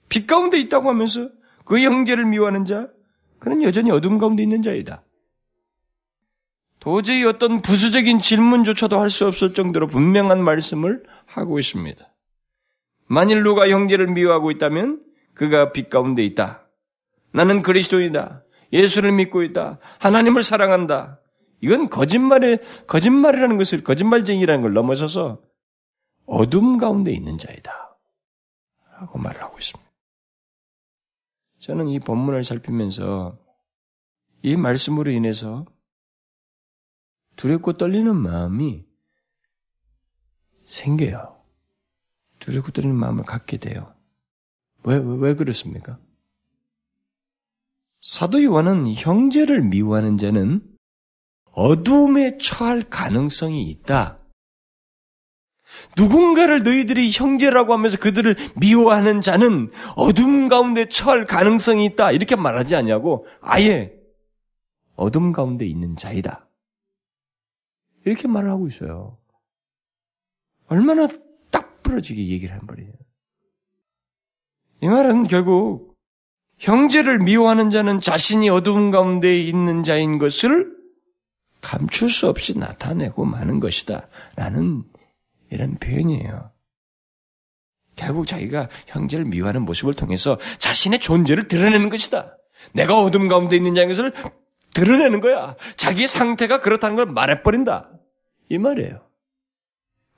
빛 0.08 0.26
가운데 0.26 0.58
있다고 0.58 0.88
하면서 0.88 1.28
그 1.64 1.80
형제를 1.80 2.24
미워하는 2.26 2.64
자, 2.64 2.88
그는 3.38 3.62
여전히 3.62 3.90
어둠 3.90 4.18
가운데 4.18 4.42
있는 4.42 4.62
자이다. 4.62 5.04
도저히 6.78 7.24
어떤 7.24 7.62
부수적인 7.62 8.20
질문조차도 8.20 8.98
할 8.98 9.10
수 9.10 9.26
없을 9.26 9.54
정도로 9.54 9.86
분명한 9.86 10.42
말씀을 10.42 11.02
하고 11.26 11.58
있습니다. 11.58 12.06
만일 13.06 13.42
누가 13.42 13.68
형제를 13.68 14.06
미워하고 14.06 14.50
있다면 14.50 15.02
그가 15.34 15.72
빛 15.72 15.90
가운데 15.90 16.24
있다. 16.24 16.68
나는 17.32 17.62
그리스도이다. 17.62 18.44
예수를 18.72 19.12
믿고 19.12 19.42
있다. 19.42 19.78
하나님을 19.98 20.42
사랑한다. 20.42 21.20
이건 21.60 21.90
거짓말의, 21.90 22.60
거짓말이라는 22.86 23.56
것을, 23.58 23.82
거짓말쟁이라는 23.84 24.62
걸 24.62 24.72
넘어서서 24.72 25.42
어둠 26.26 26.78
가운데 26.78 27.12
있는 27.12 27.38
자이다. 27.38 27.98
라고 28.92 29.18
말을 29.18 29.42
하고 29.42 29.58
있습니다. 29.58 29.90
저는 31.58 31.88
이 31.88 31.98
본문을 31.98 32.44
살피면서 32.44 33.38
이 34.42 34.56
말씀으로 34.56 35.10
인해서 35.10 35.66
두렵고 37.36 37.74
떨리는 37.74 38.14
마음이 38.14 38.84
생겨요. 40.64 41.42
두렵고 42.38 42.70
떨리는 42.70 42.94
마음을 42.96 43.24
갖게 43.24 43.58
돼요. 43.58 43.94
왜, 44.84 44.96
왜, 44.96 45.16
왜 45.18 45.34
그렇습니까? 45.34 45.98
사도 48.00 48.42
요한은 48.42 48.92
형제를 48.94 49.62
미워하는 49.62 50.16
자는 50.16 50.62
어둠에 51.52 52.38
처할 52.38 52.82
가능성이 52.88 53.68
있다. 53.70 54.18
누군가를 55.96 56.62
너희들이 56.62 57.10
형제라고 57.12 57.72
하면서 57.72 57.96
그들을 57.96 58.34
미워하는 58.56 59.20
자는 59.20 59.70
어둠 59.96 60.48
가운데 60.48 60.88
처할 60.88 61.24
가능성이 61.24 61.84
있다. 61.86 62.12
이렇게 62.12 62.36
말하지 62.36 62.74
않냐고 62.74 63.26
아예 63.40 63.92
어둠 64.96 65.32
가운데 65.32 65.66
있는 65.66 65.96
자이다. 65.96 66.48
이렇게 68.04 68.26
말을 68.26 68.50
하고 68.50 68.66
있어요. 68.66 69.18
얼마나 70.66 71.06
딱 71.50 71.82
부러지게 71.82 72.28
얘기를 72.28 72.54
한 72.54 72.62
말이에요. 72.66 72.92
이 74.82 74.88
말은 74.88 75.24
결국 75.24 75.89
형제를 76.60 77.18
미워하는 77.18 77.70
자는 77.70 78.00
자신이 78.00 78.50
어두운 78.50 78.90
가운데 78.90 79.38
있는 79.38 79.82
자인 79.82 80.18
것을 80.18 80.70
감출 81.62 82.08
수 82.10 82.28
없이 82.28 82.56
나타내고 82.58 83.24
마는 83.24 83.60
것이다. 83.60 84.08
라는 84.36 84.84
이런 85.50 85.78
표현이에요. 85.78 86.50
결국 87.96 88.26
자기가 88.26 88.68
형제를 88.86 89.24
미워하는 89.24 89.62
모습을 89.62 89.94
통해서 89.94 90.38
자신의 90.58 91.00
존재를 91.00 91.48
드러내는 91.48 91.88
것이다. 91.88 92.36
내가 92.72 93.00
어둠 93.00 93.26
가운데 93.28 93.56
있는 93.56 93.74
자인 93.74 93.88
것을 93.88 94.12
드러내는 94.74 95.20
거야. 95.20 95.56
자기 95.76 96.06
상태가 96.06 96.60
그렇다는 96.60 96.96
걸 96.96 97.06
말해버린다. 97.06 97.90
이 98.50 98.58
말이에요. 98.58 99.00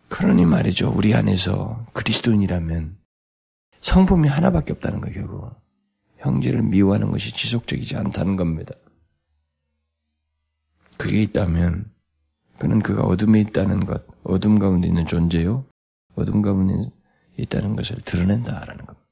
그러니 0.09 0.44
말이죠. 0.44 0.92
우리 0.94 1.14
안에서 1.14 1.87
그리스도인이라면 1.92 2.96
성품이 3.81 4.28
하나밖에 4.28 4.72
없다는 4.72 5.00
거예요, 5.00 5.14
결국. 5.14 5.62
형제를 6.22 6.62
미워하는 6.62 7.11
것이 7.11 7.32
지속적이지 7.32 7.96
않다는 7.96 8.37
겁니다. 8.37 8.74
그게 10.96 11.22
있다면 11.22 11.90
그는 12.58 12.80
그가 12.80 13.02
어둠에 13.02 13.40
있다는 13.40 13.87
것, 13.87 14.06
어둠 14.22 14.58
가운데 14.58 14.87
있는 14.87 15.04
존재요. 15.04 15.66
어둠 16.14 16.42
가운데 16.42 16.90
있다는 17.37 17.74
것을 17.74 17.96
드러낸다라는 18.04 18.87
겁니다. 18.87 19.08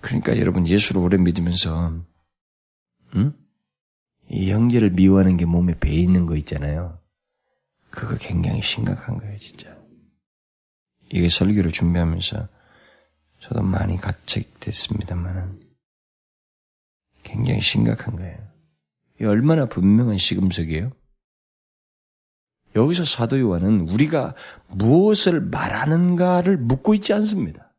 그러니까 0.00 0.38
여러분 0.38 0.66
예수를 0.66 1.02
오래 1.02 1.16
믿으면서 1.18 2.04
응? 3.14 3.32
이 4.30 4.50
형제를 4.50 4.90
미워하는 4.90 5.36
게 5.36 5.44
몸에 5.44 5.78
배 5.78 5.92
있는 5.92 6.26
거 6.26 6.36
있잖아요. 6.36 6.98
그거 7.90 8.16
굉장히 8.16 8.60
심각한 8.60 9.18
거예요, 9.18 9.36
진짜. 9.38 9.76
이게 11.10 11.28
설교를 11.28 11.72
준비하면서 11.72 12.48
저도 13.40 13.62
많이 13.62 13.96
가책됐습니다만은 13.96 15.60
굉장히 17.22 17.60
심각한 17.60 18.16
거예요. 18.16 18.38
이 19.20 19.24
얼마나 19.24 19.66
분명한 19.66 20.18
시금석이에요? 20.18 20.92
여기서 22.76 23.04
사도 23.04 23.38
요한은 23.40 23.88
우리가 23.88 24.34
무엇을 24.68 25.40
말하는가를 25.40 26.56
묻고 26.56 26.94
있지 26.94 27.12
않습니다. 27.12 27.72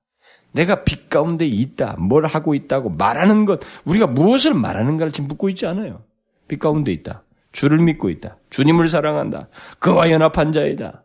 내가 0.52 0.84
빛 0.84 1.10
가운데 1.10 1.45
있다, 1.45 1.95
뭘 2.00 2.26
하고 2.26 2.56
있다고 2.56 2.89
말하는 2.89 3.45
것, 3.45 3.60
우리가 3.86 4.08
무엇을 4.08 4.54
말하는가를 4.54 5.12
지금 5.12 5.28
묻고 5.28 5.50
있지 5.50 5.65
않아요. 5.67 6.04
빛 6.48 6.58
가운데 6.58 6.91
있다. 6.91 7.24
주를 7.52 7.80
믿고 7.80 8.10
있다. 8.10 8.38
주님을 8.50 8.88
사랑한다. 8.88 9.50
그와 9.80 10.12
연합한 10.12 10.52
자이다. 10.52 11.04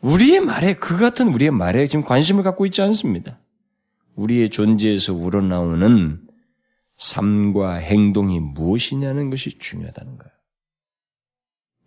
우리의 0.00 0.40
말에, 0.40 0.74
그 0.74 0.98
같은 0.98 1.28
우리의 1.28 1.50
말에 1.50 1.86
지금 1.86 2.04
관심을 2.04 2.42
갖고 2.42 2.66
있지 2.66 2.82
않습니다. 2.82 3.40
우리의 4.14 4.50
존재에서 4.50 5.14
우러나오는 5.14 6.20
삶과 6.96 7.74
행동이 7.74 8.40
무엇이냐는 8.40 9.30
것이 9.30 9.58
중요하다는 9.58 10.18
거예요. 10.18 10.32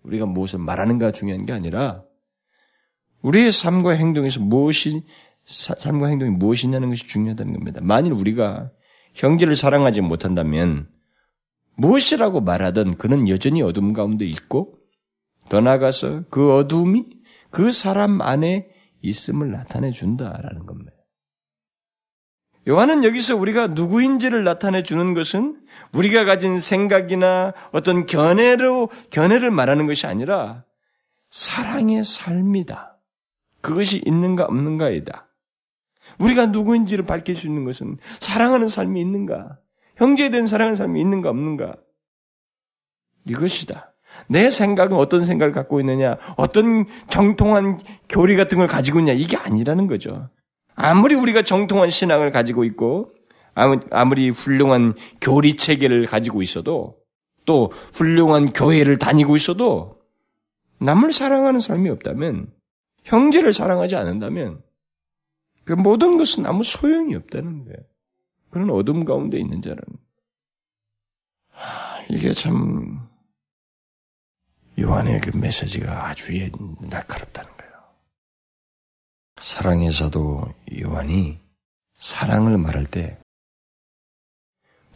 우리가 0.03 0.25
무엇을 0.25 0.59
말하는가 0.59 1.11
중요한 1.11 1.45
게 1.45 1.53
아니라 1.53 2.03
우리의 3.21 3.51
삶과 3.51 3.91
행동에서 3.91 4.39
무엇이 4.39 5.03
삶과 5.45 6.07
행동이 6.07 6.31
무엇이냐는 6.31 6.89
것이 6.89 7.07
중요하다는 7.07 7.53
겁니다. 7.53 7.79
만일 7.83 8.13
우리가 8.13 8.71
형제를 9.13 9.55
사랑하지 9.55 10.01
못한다면 10.01 10.87
무엇이라고 11.75 12.41
말하든 12.41 12.97
그는 12.97 13.27
여전히 13.27 13.61
어둠 13.61 13.93
가운데 13.93 14.25
있고 14.25 14.77
더 15.49 15.59
나아가서 15.61 16.25
그 16.29 16.53
어둠이 16.53 17.18
그 17.49 17.71
사람 17.71 18.21
안에 18.21 18.69
있음을 19.01 19.51
나타내 19.51 19.91
준다라는 19.91 20.65
겁니다. 20.65 20.91
요한은 22.67 23.03
여기서 23.03 23.35
우리가 23.35 23.67
누구인지를 23.67 24.43
나타내 24.43 24.83
주는 24.83 25.13
것은 25.13 25.59
우리가 25.93 26.25
가진 26.25 26.59
생각이나 26.59 27.53
어떤 27.71 28.05
견해로, 28.05 28.89
견해를 29.09 29.49
말하는 29.49 29.85
것이 29.85 30.05
아니라 30.05 30.65
사랑의 31.29 32.03
삶이다. 32.03 32.99
그것이 33.61 34.01
있는가 34.05 34.45
없는가이다. 34.45 35.27
우리가 36.19 36.47
누구인지를 36.47 37.05
밝힐 37.05 37.35
수 37.35 37.47
있는 37.47 37.65
것은 37.65 37.97
사랑하는 38.19 38.67
삶이 38.67 38.99
있는가, 38.99 39.59
형제에 39.95 40.29
대한 40.29 40.45
사랑하는 40.45 40.75
삶이 40.75 40.99
있는가 40.99 41.29
없는가. 41.29 41.75
이것이다. 43.25 43.88
내 44.29 44.49
생각은 44.51 44.95
어떤 44.95 45.25
생각을 45.25 45.53
갖고 45.53 45.79
있느냐, 45.79 46.17
어떤 46.37 46.85
정통한 47.07 47.79
교리 48.07 48.35
같은 48.37 48.59
걸 48.59 48.67
가지고 48.67 48.99
있냐, 48.99 49.11
이게 49.13 49.35
아니라는 49.35 49.87
거죠. 49.87 50.29
아무리 50.75 51.15
우리가 51.15 51.41
정통한 51.41 51.89
신앙을 51.89 52.31
가지고 52.31 52.63
있고 52.63 53.11
아무리 53.91 54.29
훌륭한 54.29 54.93
교리 55.19 55.55
체계를 55.55 56.05
가지고 56.05 56.41
있어도 56.41 56.97
또 57.45 57.71
훌륭한 57.93 58.53
교회를 58.53 58.97
다니고 58.97 59.35
있어도 59.35 59.99
남을 60.79 61.11
사랑하는 61.11 61.59
삶이 61.59 61.89
없다면 61.89 62.53
형제를 63.03 63.51
사랑하지 63.51 63.95
않는다면 63.95 64.61
그 65.65 65.73
모든 65.73 66.17
것은 66.17 66.45
아무 66.45 66.63
소용이 66.63 67.15
없다는 67.15 67.65
거예요. 67.65 67.77
그런 68.51 68.69
어둠 68.69 69.03
가운데 69.03 69.37
있는 69.37 69.61
자는 69.61 69.81
이게 72.09 72.31
참 72.31 73.08
요한의 74.79 75.21
그 75.21 75.35
메시지가 75.35 76.07
아주 76.07 76.31
날카롭다는 76.81 77.49
거예요. 77.57 77.71
사랑에서도 79.37 80.53
요한이 80.81 81.39
사랑을 81.97 82.57
말할 82.57 82.85
때 82.85 83.19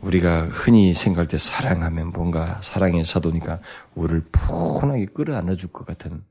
우리가 0.01 0.47
흔히 0.47 0.93
생각할 0.93 1.27
때 1.27 1.37
사랑하면 1.37 2.07
뭔가 2.11 2.61
사랑의 2.61 3.05
사도니까 3.05 3.61
우리를 3.95 4.25
푸근하게 4.31 5.05
끌어안아 5.07 5.55
줄 5.55 5.71
것 5.71 5.85
같은 5.85 6.23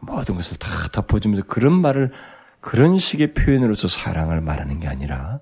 모든 0.00 0.36
것을 0.36 0.56
다 0.58 0.68
덮어주면서 0.92 1.46
그런 1.46 1.72
말을 1.80 2.12
그런 2.60 2.98
식의 2.98 3.34
표현으로서 3.34 3.88
사랑을 3.88 4.40
말하는 4.40 4.78
게 4.80 4.88
아니라 4.88 5.40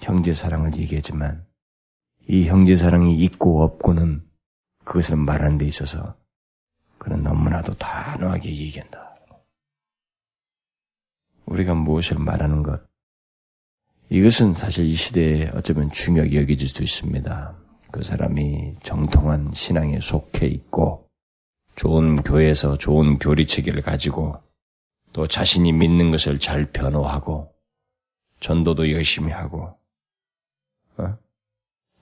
형제 0.00 0.32
사랑을 0.32 0.74
얘기하지만 0.76 1.44
이 2.28 2.46
형제 2.46 2.76
사랑이 2.76 3.16
있고 3.24 3.62
없고는 3.62 4.24
그것을 4.84 5.16
말하는 5.16 5.58
데 5.58 5.66
있어서 5.66 6.16
그는 7.02 7.24
너무나도 7.24 7.74
단호하게 7.74 8.48
얘기한다. 8.48 9.16
우리가 11.46 11.74
무엇을 11.74 12.16
말하는 12.16 12.62
것, 12.62 12.80
이것은 14.08 14.54
사실 14.54 14.84
이 14.84 14.92
시대에 14.92 15.50
어쩌면 15.52 15.90
중요하게 15.90 16.42
여겨질 16.42 16.68
수 16.68 16.84
있습니다. 16.84 17.58
그 17.90 18.04
사람이 18.04 18.74
정통한 18.84 19.50
신앙에 19.52 19.98
속해 19.98 20.46
있고, 20.46 21.08
좋은 21.74 22.22
교회에서 22.22 22.78
좋은 22.78 23.18
교리 23.18 23.48
체계를 23.48 23.82
가지고, 23.82 24.40
또 25.12 25.26
자신이 25.26 25.72
믿는 25.72 26.12
것을 26.12 26.38
잘 26.38 26.70
변호하고, 26.70 27.52
전도도 28.38 28.92
열심히 28.92 29.32
하고, 29.32 29.76
어? 30.98 31.18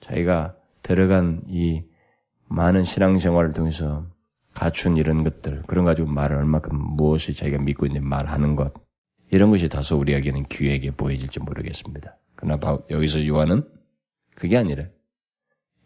자기가 0.01 0.55
들어간 0.83 1.41
이 1.47 1.83
많은 2.49 2.83
신앙생활을 2.83 3.53
통해서 3.53 4.10
갖춘 4.53 4.97
이런 4.97 5.23
것들, 5.23 5.63
그런 5.63 5.85
가지고 5.85 6.09
말을 6.09 6.37
얼마큼 6.37 6.77
무엇이 6.95 7.33
자기가 7.33 7.59
믿고 7.59 7.85
있는 7.85 8.03
말하는 8.03 8.55
것, 8.55 8.73
이런 9.29 9.49
것이 9.49 9.69
다소 9.69 9.97
우리에게는 9.97 10.43
귀하게 10.49 10.91
보여질지 10.91 11.39
모르겠습니다. 11.39 12.17
그러나 12.35 12.79
여기서 12.89 13.25
요한은 13.25 13.67
그게 14.35 14.57
아니라 14.57 14.85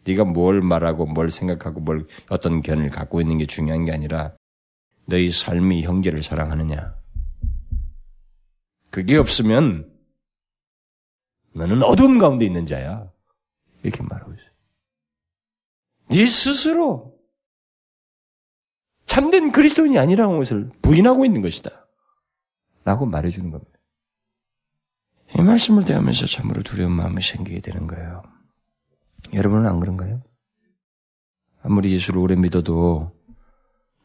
네가 0.04 0.24
뭘 0.24 0.60
말하고 0.60 1.06
뭘 1.06 1.30
생각하고 1.30 1.80
뭘 1.80 2.06
어떤 2.28 2.62
견을 2.62 2.90
갖고 2.90 3.20
있는 3.20 3.38
게 3.38 3.46
중요한 3.46 3.84
게 3.84 3.92
아니라 3.92 4.34
너희 5.06 5.30
삶이 5.30 5.82
형제를 5.82 6.22
사랑하느냐. 6.22 6.96
그게 8.90 9.16
없으면 9.16 9.92
너는 11.54 11.82
어두운 11.82 12.18
가운데 12.18 12.44
있는 12.44 12.66
자야. 12.66 13.10
이렇게 13.82 14.02
말하고 14.02 14.32
있어요. 14.32 14.50
네 16.10 16.26
스스로 16.26 17.15
참된 19.06 19.52
그리스도인이 19.52 19.98
아니라는 19.98 20.36
것을 20.36 20.70
부인하고 20.82 21.24
있는 21.24 21.40
것이다. 21.40 21.70
라고 22.84 23.06
말해주는 23.06 23.50
겁니다. 23.50 23.72
이 25.36 25.42
말씀을 25.42 25.84
대하면서 25.84 26.26
참으로 26.26 26.62
두려운 26.62 26.92
마음이 26.92 27.20
생기게 27.20 27.60
되는 27.60 27.86
거예요. 27.86 28.22
여러분은 29.34 29.68
안 29.68 29.80
그런가요? 29.80 30.22
아무리 31.62 31.92
예수를 31.92 32.20
오래 32.20 32.36
믿어도 32.36 33.12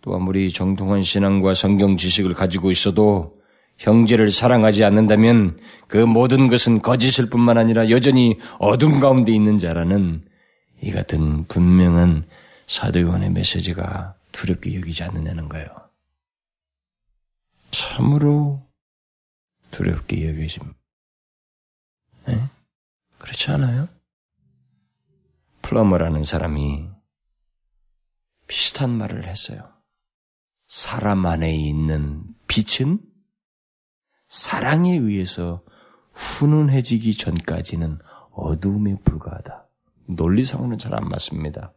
또 0.02 0.16
아무리 0.16 0.52
정통한 0.52 1.04
신앙과 1.04 1.54
성경 1.54 1.96
지식을 1.96 2.34
가지고 2.34 2.72
있어도 2.72 3.40
형제를 3.78 4.32
사랑하지 4.32 4.84
않는다면 4.84 5.60
그 5.88 5.98
모든 5.98 6.48
것은 6.48 6.82
거짓일 6.82 7.30
뿐만 7.30 7.58
아니라 7.58 7.90
여전히 7.90 8.38
어둠 8.60 9.00
가운데 9.00 9.32
있는 9.32 9.58
자라는 9.58 10.24
이 10.82 10.92
같은 10.92 11.46
분명한 11.48 12.26
사도 12.66 13.02
요한의 13.02 13.32
메시지가 13.32 14.16
두렵게 14.32 14.76
여기지 14.76 15.04
않느냐는 15.04 15.50
거예요. 15.50 15.68
참으로 17.72 18.66
두렵게 19.72 20.28
여기십니다. 20.30 20.78
네? 22.28 22.48
그렇지 23.18 23.52
않아요? 23.52 23.88
플러머라는 25.62 26.24
사람이 26.24 26.90
비슷한 28.48 28.90
말을 28.90 29.28
했어요. 29.28 29.72
사람 30.68 31.26
안에 31.26 31.56
있는 31.56 32.24
빛은 32.48 33.00
사랑에 34.28 34.96
의해서 34.98 35.64
훈훈해지기 36.14 37.18
전까지는 37.18 38.00
어두움에 38.32 38.96
불과하다. 39.04 39.68
논리상으로는 40.08 40.78
잘 40.78 40.94
안 40.94 41.08
맞습니다. 41.08 41.74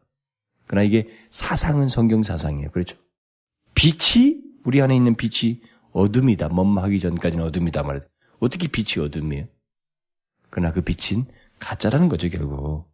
그러나 0.66 0.84
이게 0.84 1.08
사상은 1.30 1.88
성경 1.88 2.22
사상이에요. 2.22 2.70
그렇죠? 2.70 2.96
빛이 3.74 4.40
우리 4.64 4.80
안에 4.80 4.96
있는 4.96 5.16
빛이 5.16 5.60
어둠이다. 5.92 6.48
멈하기 6.48 6.98
전까지는 7.00 7.44
어둠이다 7.44 7.82
말이야. 7.82 8.02
어떻게 8.40 8.68
빛이 8.68 9.04
어둠이에요? 9.04 9.46
그러나 10.50 10.72
그 10.72 10.80
빛은 10.80 11.26
가짜라는 11.58 12.08
거죠, 12.08 12.28
결국. 12.28 12.86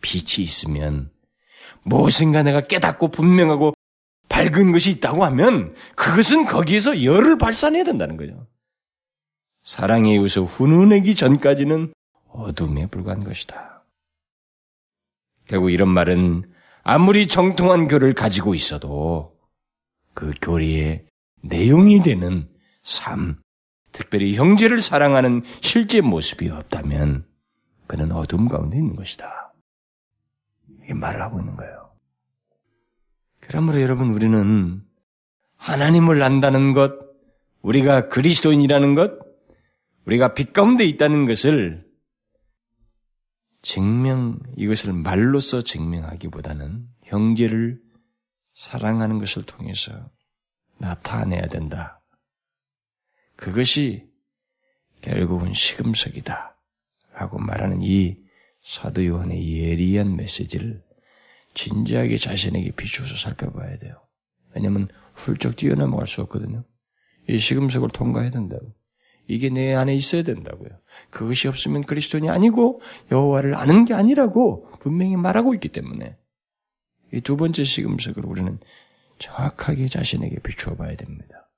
빛이 0.00 0.44
있으면 0.44 1.10
무엇인가 1.82 2.42
내가 2.42 2.60
깨닫고 2.60 3.08
분명하고 3.08 3.74
밝은 4.28 4.72
것이 4.72 4.90
있다고 4.90 5.24
하면 5.24 5.74
그것은 5.94 6.46
거기에서 6.46 7.02
열을 7.02 7.38
발산해야 7.38 7.84
된다는 7.84 8.16
거죠. 8.16 8.46
사랑에 9.62 10.12
의해서 10.12 10.42
훈훈하기 10.42 11.14
전까지는 11.14 11.92
어둠에 12.28 12.86
불과한 12.86 13.24
것이다. 13.24 13.84
결국 15.46 15.70
이런 15.70 15.88
말은 15.88 16.52
아무리 16.88 17.26
정통한 17.26 17.88
교를 17.88 18.14
가지고 18.14 18.54
있어도 18.54 19.36
그 20.14 20.32
교리의 20.40 21.04
내용이 21.42 22.04
되는 22.04 22.48
삶, 22.84 23.40
특별히 23.90 24.36
형제를 24.36 24.80
사랑하는 24.80 25.42
실제 25.60 26.00
모습이 26.00 26.48
없다면 26.48 27.26
그는 27.88 28.12
어둠 28.12 28.48
가운데 28.48 28.76
있는 28.76 28.94
것이다. 28.94 29.52
이 30.88 30.92
말을 30.92 31.20
하고 31.22 31.40
있는 31.40 31.56
거예요. 31.56 31.90
그러므로 33.40 33.80
여러분 33.80 34.10
우리는 34.10 34.80
하나님을 35.56 36.22
안다는 36.22 36.72
것, 36.72 36.92
우리가 37.62 38.06
그리스도인이라는 38.06 38.94
것, 38.94 39.10
우리가 40.04 40.34
빛 40.34 40.52
가운데 40.52 40.84
있다는 40.84 41.24
것을 41.24 41.84
증명, 43.66 44.38
이것을 44.56 44.92
말로써 44.92 45.60
증명하기보다는 45.60 46.86
형제를 47.02 47.80
사랑하는 48.54 49.18
것을 49.18 49.42
통해서 49.42 50.08
나타내야 50.78 51.48
된다. 51.48 52.00
그것이 53.34 54.08
결국은 55.00 55.52
시금석이다. 55.52 56.56
라고 57.14 57.40
말하는 57.40 57.82
이 57.82 58.16
사도 58.62 59.04
요한의 59.04 59.58
예리한 59.58 60.14
메시지를 60.14 60.84
진지하게 61.54 62.18
자신에게 62.18 62.70
비추어서 62.70 63.16
살펴봐야 63.16 63.78
돼요. 63.78 64.00
왜냐하면 64.54 64.86
훌쩍 65.16 65.56
뛰어넘어갈 65.56 66.06
수 66.06 66.22
없거든요. 66.22 66.64
이 67.28 67.38
시금석을 67.38 67.88
통과해야 67.88 68.30
된다고. 68.30 68.75
이게 69.28 69.50
내 69.50 69.74
안에 69.74 69.94
있어야 69.94 70.22
된다고요. 70.22 70.70
그것이 71.10 71.48
없으면 71.48 71.84
그리스도인이 71.84 72.28
아니고 72.30 72.80
여호와를 73.10 73.54
아는 73.54 73.84
게 73.84 73.94
아니라고 73.94 74.68
분명히 74.80 75.16
말하고 75.16 75.54
있기 75.54 75.68
때문에 75.68 76.16
이 77.12 77.20
두 77.20 77.36
번째 77.36 77.64
시금석을 77.64 78.24
우리는 78.26 78.58
정확하게 79.18 79.88
자신에게 79.88 80.36
비추어 80.40 80.74
봐야 80.76 80.94
됩니다. 80.96 81.48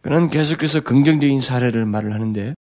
그는 0.00 0.30
계속해서 0.30 0.80
긍정적인 0.80 1.40
사례를 1.40 1.86
말을 1.86 2.12
하는데 2.12 2.54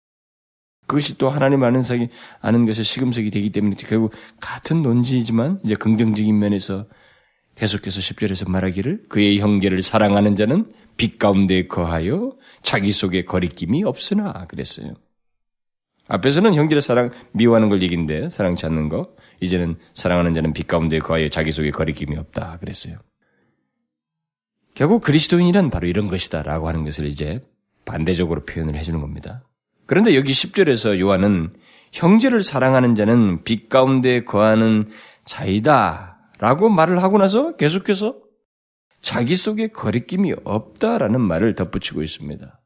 그것이 0.88 1.17
또 1.17 1.29
하나님 1.29 1.63
아는 1.63 1.81
사이 1.81 2.09
아는 2.41 2.65
것의 2.65 2.83
시금석이 2.83 3.29
되기 3.31 3.51
때문에 3.51 3.75
결국 3.75 4.12
같은 4.41 4.81
논지이지만 4.81 5.59
이제 5.63 5.75
긍정적인 5.75 6.38
면에서 6.38 6.88
계속해서 7.55 7.99
10절에서 7.99 8.49
말하기를 8.49 9.07
그의 9.07 9.39
형제를 9.39 9.81
사랑하는 9.81 10.35
자는 10.35 10.73
빛 10.99 11.17
가운데 11.17 11.65
거하여 11.65 12.33
자기 12.62 12.91
속에 12.91 13.23
거리낌이 13.23 13.85
없으나 13.85 14.45
그랬어요. 14.47 14.95
앞에서는 16.09 16.53
형제를 16.53 16.81
사랑 16.81 17.12
미워하는 17.31 17.69
걸 17.69 17.81
얘긴데 17.81 18.29
사랑치 18.29 18.65
않는 18.65 18.89
거 18.89 19.15
이제는 19.39 19.77
사랑하는 19.93 20.33
자는 20.33 20.51
빛 20.51 20.67
가운데 20.67 20.99
거하여 20.99 21.29
자기 21.29 21.53
속에 21.53 21.71
거리낌이 21.71 22.17
없다 22.17 22.57
그랬어요. 22.59 22.97
결국 24.75 25.01
그리스도인이란 25.01 25.69
바로 25.69 25.88
이런 25.88 26.07
것이다라고 26.07 26.67
하는 26.67 26.83
것을 26.83 27.05
이제 27.05 27.41
반대적으로 27.85 28.43
표현을 28.43 28.75
해주는 28.75 28.99
겁니다. 28.99 29.43
그런데 29.85 30.15
여기 30.15 30.33
10절에서 30.33 30.99
요한은 30.99 31.53
형제를 31.93 32.43
사랑하는 32.43 32.93
자는 32.95 33.45
빛 33.45 33.69
가운데 33.69 34.25
거하는 34.25 34.89
자이다 35.23 36.17
라고 36.39 36.69
말을 36.69 37.01
하고 37.01 37.17
나서 37.17 37.55
계속해서 37.55 38.28
자기 39.01 39.35
속에 39.35 39.67
거리낌이 39.67 40.33
없다라는 40.43 41.21
말을 41.21 41.55
덧붙이고 41.55 42.03
있습니다. 42.03 42.59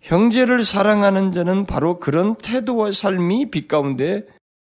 형제를 0.00 0.64
사랑하는 0.64 1.32
자는 1.32 1.64
바로 1.64 1.98
그런 1.98 2.34
태도와 2.34 2.90
삶이 2.90 3.50
빛 3.50 3.68
가운데 3.68 4.26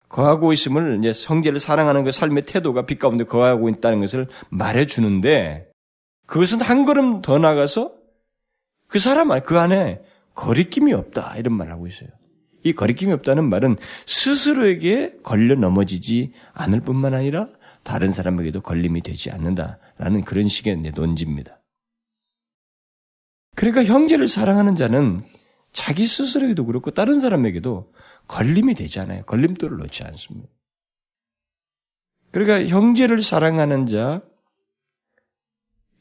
거하고 0.08 0.52
있음을 0.52 1.02
이제 1.02 1.12
형제를 1.26 1.58
사랑하는 1.58 2.04
그 2.04 2.10
삶의 2.10 2.44
태도가 2.44 2.86
빛 2.86 2.98
가운데 2.98 3.24
거하고 3.24 3.68
있다는 3.68 4.00
것을 4.00 4.28
말해 4.50 4.86
주는데 4.86 5.70
그것은 6.26 6.60
한 6.60 6.84
걸음 6.84 7.22
더 7.22 7.38
나가서 7.38 7.92
그 8.86 8.98
사람 8.98 9.28
그 9.42 9.58
안에 9.58 10.00
거리낌이 10.34 10.92
없다 10.92 11.36
이런 11.36 11.54
말을 11.54 11.72
하고 11.72 11.86
있어요. 11.86 12.10
이 12.62 12.72
거리낌이 12.72 13.12
없다는 13.12 13.48
말은 13.48 13.76
스스로에게 14.06 15.18
걸려 15.22 15.54
넘어지지 15.54 16.32
않을 16.52 16.80
뿐만 16.80 17.14
아니라 17.14 17.48
다른 17.82 18.12
사람에게도 18.12 18.60
걸림이 18.62 19.02
되지 19.02 19.30
않는다 19.30 19.78
라는 19.98 20.24
그런 20.24 20.48
식의 20.48 20.76
논지입니다. 20.76 21.60
그러니까 23.54 23.84
형제를 23.84 24.26
사랑하는 24.26 24.74
자는 24.74 25.22
자기 25.72 26.06
스스로에게도 26.06 26.66
그렇고 26.66 26.90
다른 26.92 27.20
사람에게도 27.20 27.92
걸림이 28.28 28.74
되지 28.74 29.00
않아요. 29.00 29.24
걸림돌을 29.24 29.78
놓지 29.78 30.04
않습니다. 30.04 30.48
그러니까 32.30 32.68
형제를 32.68 33.22
사랑하는 33.22 33.86
자 33.86 34.22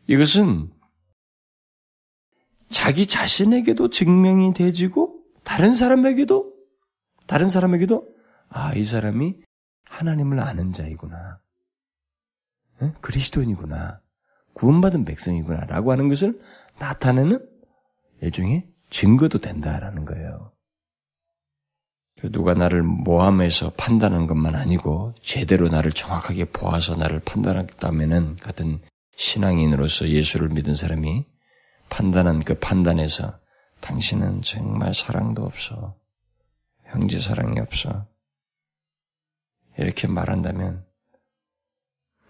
이것은 0.08 0.71
자기 2.69 3.06
자신에게도 3.06 3.89
증명이 3.89 4.53
되지고 4.53 5.23
다른 5.43 5.76
사람에게도 5.76 6.53
다른 7.28 7.49
사람에게도 7.49 8.13
아, 8.49 8.74
이 8.74 8.86
사람이 8.86 9.36
하나님을 9.86 10.39
아는 10.39 10.74
자이구나. 10.74 11.43
응? 12.82 12.93
그리스도인이구나. 13.01 14.01
구원받은 14.53 15.05
백성이구나. 15.05 15.65
라고 15.65 15.91
하는 15.91 16.09
것을 16.09 16.39
나타내는 16.80 17.45
일종의 18.21 18.67
증거도 18.89 19.39
된다라는 19.39 20.05
거예요. 20.05 20.51
그 22.19 22.32
누가 22.32 22.53
나를 22.53 22.84
모함해서 22.84 23.74
판단하는 23.76 24.28
것만 24.28 24.55
아니고 24.55 25.13
제대로 25.21 25.67
나를 25.67 25.91
정확하게 25.91 26.45
보아서 26.45 26.95
나를 26.95 27.19
판단했다면은 27.19 28.38
같은 28.38 28.80
신앙인으로서 29.15 30.07
예수를 30.07 30.49
믿은 30.49 30.74
사람이 30.74 31.26
판단한 31.89 32.43
그 32.43 32.53
판단에서 32.55 33.39
당신은 33.82 34.41
정말 34.41 34.93
사랑도 34.93 35.43
없어. 35.43 35.95
형제 36.86 37.19
사랑이 37.19 37.59
없어. 37.59 38.07
이렇게 39.78 40.07
말한다면 40.07 40.86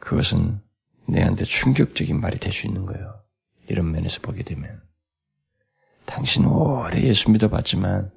그것은 0.03 0.59
내한테 1.07 1.45
충격적인 1.45 2.19
말이 2.19 2.37
될 2.37 2.51
수 2.51 2.67
있는 2.67 2.85
거예요. 2.85 3.21
이런 3.67 3.91
면에서 3.91 4.19
보게 4.21 4.43
되면. 4.43 4.81
당신 6.05 6.45
오래 6.45 7.01
예수 7.01 7.31
믿어봤지만 7.31 8.11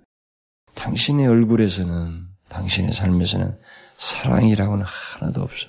당신의 0.74 1.28
얼굴에서는 1.28 2.26
당신의 2.48 2.92
삶에서는 2.92 3.56
사랑이라고는 3.98 4.84
하나도 4.84 5.42
없어. 5.42 5.68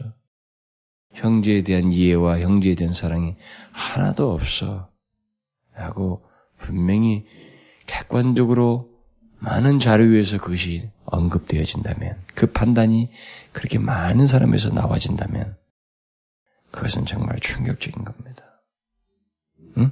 형제에 1.14 1.62
대한 1.62 1.92
이해와 1.92 2.40
형제에 2.40 2.74
대한 2.74 2.94
사랑이 2.94 3.36
하나도 3.72 4.34
없어. 4.34 4.90
라고 5.76 6.28
분명히 6.58 7.28
객관적으로 7.86 8.90
많은 9.40 9.78
자료에서 9.78 10.40
그것이 10.40 10.90
언급되어진다면, 11.06 12.18
그 12.34 12.48
판단이 12.48 13.12
그렇게 13.54 13.78
많은 13.78 14.26
사람에서 14.26 14.70
나와진다면, 14.70 15.56
그것은 16.72 17.06
정말 17.06 17.40
충격적인 17.40 18.04
겁니다. 18.04 18.44
응? 19.78 19.92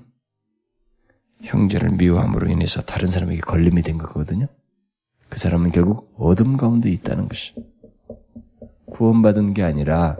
형제를 1.43 1.91
미워함으로 1.91 2.49
인해서 2.49 2.81
다른 2.81 3.07
사람에게 3.07 3.41
걸림이 3.41 3.81
된 3.81 3.97
거거든요. 3.97 4.47
그 5.29 5.39
사람은 5.39 5.71
결국 5.71 6.13
어둠 6.17 6.57
가운데 6.57 6.89
있다는 6.91 7.27
것이. 7.27 7.55
구원받은 8.85 9.53
게 9.53 9.63
아니라 9.63 10.17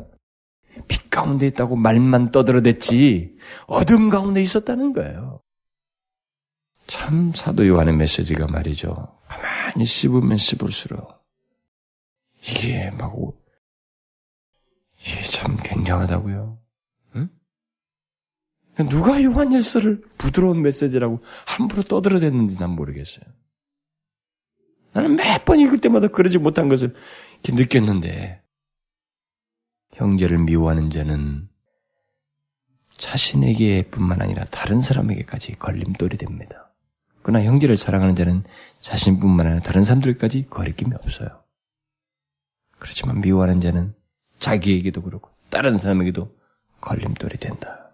빛 0.87 1.09
가운데 1.09 1.47
있다고 1.47 1.75
말만 1.75 2.31
떠들어댔지 2.31 3.37
어둠 3.67 4.09
가운데 4.09 4.41
있었다는 4.41 4.93
거예요. 4.93 5.41
참 6.87 7.33
사도 7.33 7.67
요한의 7.67 7.95
메시지가 7.95 8.47
말이죠. 8.47 9.17
가만히 9.27 9.85
씹으면 9.85 10.37
씹을수록 10.37 11.23
이게 12.41 12.91
막 12.91 13.13
이게 15.05 15.21
참 15.21 15.57
굉장하다고요. 15.57 16.59
응? 17.15 17.29
누가 18.89 19.21
요한일서를 19.21 20.01
부드러운 20.17 20.61
메시지라고 20.61 21.21
함부로 21.47 21.83
떠들어댔는지 21.83 22.57
난 22.57 22.71
모르겠어요. 22.71 23.25
나는 24.93 25.15
몇 25.15 25.45
번 25.45 25.59
읽을 25.59 25.79
때마다 25.79 26.07
그러지 26.07 26.39
못한 26.39 26.69
것을 26.69 26.95
느꼈는데 27.47 28.41
형제를 29.93 30.39
미워하는 30.39 30.89
자는 30.89 31.47
자신에게뿐만 32.97 34.21
아니라 34.21 34.45
다른 34.45 34.81
사람에게까지 34.81 35.55
걸림돌이 35.55 36.17
됩니다. 36.17 36.73
그러나 37.21 37.43
형제를 37.45 37.77
사랑하는 37.77 38.15
자는 38.15 38.43
자신뿐만 38.79 39.45
아니라 39.45 39.61
다른 39.61 39.83
사람들까지 39.83 40.47
거리낌이 40.49 40.95
없어요. 40.95 41.43
그렇지만 42.79 43.21
미워하는 43.21 43.61
자는 43.61 43.93
자기에게도 44.45 45.01
그렇고 45.01 45.31
다른 45.49 45.79
사람에게도 45.79 46.31
걸림돌이 46.81 47.37
된다. 47.37 47.89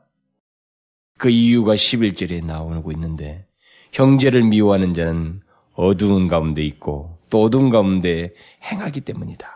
그 1.18 1.30
이유가 1.30 1.76
11절에 1.76 2.44
나오고 2.44 2.92
있는데 2.92 3.48
형제를 3.94 4.44
미워하는 4.44 4.94
자는 4.94 5.42
어두운 5.74 6.28
가운데 6.28 6.62
있고 6.64 7.18
또 7.30 7.44
어두운 7.44 7.70
가운데 7.70 8.34
행하기 8.64 9.02
때문이다. 9.02 9.48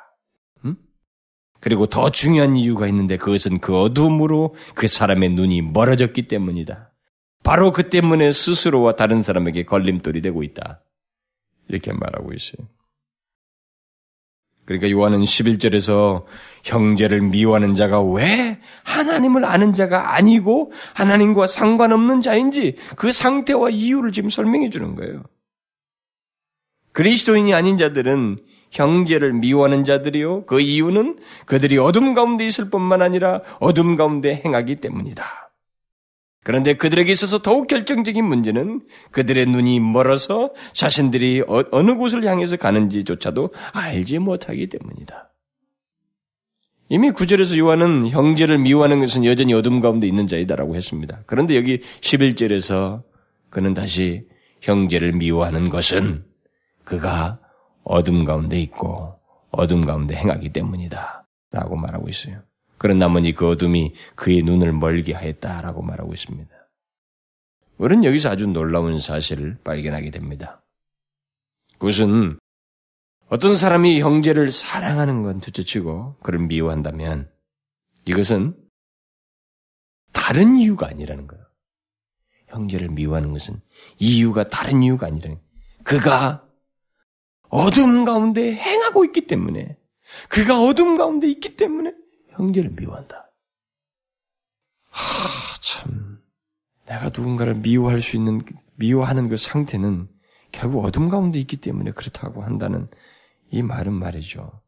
그리고 1.59 1.87
더 1.87 2.11
중요한 2.11 2.55
이유가 2.55 2.87
있는데 2.87 3.17
그것은 3.17 3.59
그 3.59 3.75
어두움으로 3.75 4.53
그 4.75 4.87
사람의 4.87 5.31
눈이 5.31 5.63
멀어졌기 5.63 6.27
때문이다. 6.27 6.91
바로 7.43 7.71
그 7.71 7.89
때문에 7.89 8.31
스스로와 8.31 8.95
다른 8.95 9.21
사람에게 9.21 9.65
걸림돌이 9.65 10.21
되고 10.21 10.43
있다. 10.43 10.81
이렇게 11.67 11.91
말하고 11.91 12.33
있어요. 12.33 12.67
그러니까 14.65 14.89
요한은 14.89 15.19
11절에서 15.19 16.23
형제를 16.63 17.21
미워하는 17.21 17.75
자가 17.75 18.01
왜 18.01 18.59
하나님을 18.83 19.45
아는 19.45 19.73
자가 19.73 20.15
아니고 20.15 20.71
하나님과 20.95 21.47
상관없는 21.47 22.21
자인지 22.21 22.75
그 22.95 23.11
상태와 23.11 23.69
이유를 23.69 24.11
지금 24.11 24.29
설명해 24.29 24.69
주는 24.69 24.95
거예요. 24.95 25.23
그리스도인이 26.93 27.53
아닌 27.53 27.77
자들은 27.77 28.39
형제를 28.71 29.33
미워하는 29.33 29.85
자들이요. 29.85 30.45
그 30.45 30.59
이유는 30.59 31.19
그들이 31.45 31.77
어둠 31.77 32.13
가운데 32.13 32.45
있을 32.45 32.69
뿐만 32.69 33.01
아니라 33.01 33.41
어둠 33.59 33.95
가운데 33.95 34.41
행하기 34.43 34.77
때문이다. 34.77 35.23
그런데 36.45 36.75
그들에게 36.75 37.11
있어서 37.11 37.39
더욱 37.39 37.65
결정적인 37.65 38.23
문제는 38.23 38.81
그들의 39.09 39.47
눈이 39.47 39.79
멀어서 39.79 40.53
자신들이 40.73 41.41
어, 41.47 41.63
어느 41.71 41.95
곳을 41.95 42.23
향해서 42.23 42.57
가는지조차도 42.57 43.49
알지 43.73 44.19
못하기 44.19 44.69
때문이다. 44.69 45.33
이미 46.89 47.09
구절에서 47.09 47.57
요한은 47.57 48.09
형제를 48.09 48.59
미워하는 48.59 48.99
것은 48.99 49.25
여전히 49.25 49.55
어둠 49.55 49.79
가운데 49.79 50.05
있는 50.05 50.27
자이다라고 50.27 50.75
했습니다. 50.75 51.23
그런데 51.25 51.55
여기 51.55 51.79
11절에서 52.01 53.01
그는 53.49 53.73
다시 53.73 54.27
형제를 54.61 55.13
미워하는 55.13 55.69
것은 55.69 56.25
그가 56.83 57.39
어둠 57.83 58.23
가운데 58.23 58.61
있고 58.61 59.19
어둠 59.49 59.83
가운데 59.83 60.15
행하기 60.15 60.49
때문이다. 60.49 61.25
라고 61.51 61.75
말하고 61.75 62.07
있어요. 62.07 62.43
그런 62.85 62.99
나머지 62.99 63.31
그 63.31 63.47
어둠이 63.47 63.95
그의 64.13 64.43
눈을 64.43 64.71
멀게 64.71 65.11
하였다라고 65.11 65.81
말하고 65.81 66.13
있습니다. 66.13 66.47
우리는 67.79 68.03
여기서 68.03 68.29
아주 68.29 68.45
놀라운 68.45 68.99
사실을 68.99 69.57
발견하게 69.63 70.11
됩니다. 70.11 70.63
그것은 71.79 72.37
어떤 73.27 73.55
사람이 73.55 74.01
형제를 74.01 74.51
사랑하는 74.51 75.23
건 75.23 75.39
둘째치고 75.39 76.17
그를 76.21 76.37
미워한다면 76.41 77.27
이것은 78.05 78.55
다른 80.11 80.55
이유가 80.55 80.87
아니라는 80.87 81.25
거예요. 81.25 81.43
형제를 82.49 82.89
미워하는 82.89 83.31
것은 83.31 83.61
이유가 83.97 84.43
다른 84.43 84.83
이유가 84.83 85.07
아니라는 85.07 85.37
거예요. 85.37 85.49
그가 85.83 86.47
어둠 87.49 88.05
가운데 88.05 88.53
행하고 88.53 89.05
있기 89.05 89.25
때문에 89.25 89.75
그가 90.29 90.61
어둠 90.61 90.97
가운데 90.97 91.27
있기 91.27 91.55
때문에 91.55 92.04
형제를 92.35 92.71
미워한다. 92.71 93.31
하, 94.89 95.59
참. 95.61 96.23
내가 96.85 97.05
누군가를 97.05 97.55
미워할 97.55 98.01
수 98.01 98.15
있는, 98.15 98.45
미워하는 98.75 99.29
그 99.29 99.37
상태는 99.37 100.07
결국 100.51 100.85
어둠 100.85 101.09
가운데 101.09 101.39
있기 101.39 101.57
때문에 101.57 101.91
그렇다고 101.91 102.43
한다는 102.43 102.87
이 103.49 103.61
말은 103.61 103.93
말이죠. 103.93 104.61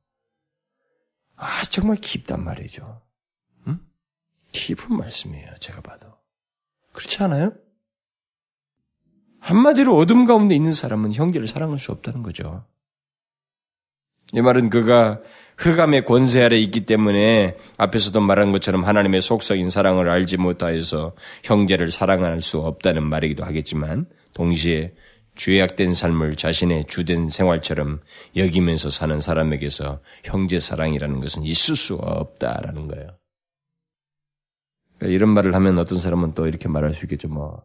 아, 1.35 1.63
정말 1.65 1.97
깊단 1.97 2.43
말이죠. 2.43 3.01
응? 3.67 3.79
깊은 4.51 4.97
말씀이에요, 4.97 5.55
제가 5.59 5.81
봐도. 5.81 6.13
그렇지 6.93 7.21
않아요? 7.23 7.53
한마디로 9.39 9.95
어둠 9.95 10.25
가운데 10.25 10.55
있는 10.55 10.71
사람은 10.71 11.13
형제를 11.13 11.47
사랑할 11.47 11.77
수 11.79 11.91
없다는 11.91 12.23
거죠. 12.23 12.65
이 14.33 14.41
말은 14.41 14.69
그가 14.69 15.21
흑암의 15.57 16.05
권세 16.05 16.43
아래 16.43 16.57
있기 16.59 16.85
때문에 16.85 17.55
앞에서도 17.77 18.19
말한 18.21 18.51
것처럼 18.51 18.83
하나님의 18.83 19.21
속성인 19.21 19.69
사랑을 19.69 20.09
알지 20.09 20.37
못하여서 20.37 21.15
형제를 21.43 21.91
사랑할 21.91 22.41
수 22.41 22.59
없다는 22.59 23.03
말이기도 23.03 23.43
하겠지만 23.43 24.05
동시에 24.33 24.93
죄악된 25.35 25.93
삶을 25.93 26.35
자신의 26.35 26.85
주된 26.85 27.29
생활처럼 27.29 28.01
여기면서 28.35 28.89
사는 28.89 29.19
사람에게서 29.19 30.01
형제 30.23 30.59
사랑이라는 30.59 31.19
것은 31.19 31.43
있을 31.43 31.75
수 31.75 31.95
없다라는 31.95 32.87
거예요. 32.87 33.17
그러니까 34.97 35.15
이런 35.15 35.29
말을 35.29 35.53
하면 35.55 35.77
어떤 35.77 35.99
사람은 35.99 36.33
또 36.33 36.47
이렇게 36.47 36.67
말할 36.67 36.93
수 36.93 37.05
있겠죠. 37.05 37.29
뭐 37.29 37.63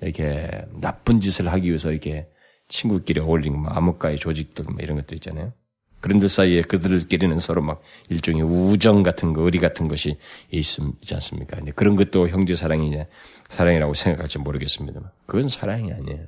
이렇게 0.00 0.48
나쁜 0.80 1.20
짓을 1.20 1.50
하기 1.52 1.68
위해서 1.68 1.90
이렇게 1.90 2.28
친구끼리 2.68 3.20
어울리는 3.20 3.58
뭐 3.58 3.70
암흑가의 3.70 4.16
조직들 4.16 4.64
뭐 4.64 4.76
이런 4.80 4.96
것들 4.96 5.16
있잖아요. 5.16 5.52
그런들 6.00 6.28
사이에 6.28 6.62
그들끼리는 6.62 7.38
서로 7.40 7.62
막 7.62 7.82
일종의 8.08 8.42
우정 8.42 9.02
같은 9.02 9.32
거, 9.32 9.42
의리 9.42 9.58
같은 9.58 9.88
것이 9.88 10.16
있지 10.50 11.14
않습니까? 11.14 11.58
그런 11.74 11.96
것도 11.96 12.28
형제 12.28 12.54
사랑이냐, 12.54 13.04
사랑이라고 13.48 13.94
생각할지 13.94 14.38
모르겠습니다만. 14.38 15.10
그건 15.26 15.48
사랑이 15.48 15.92
아니에요. 15.92 16.26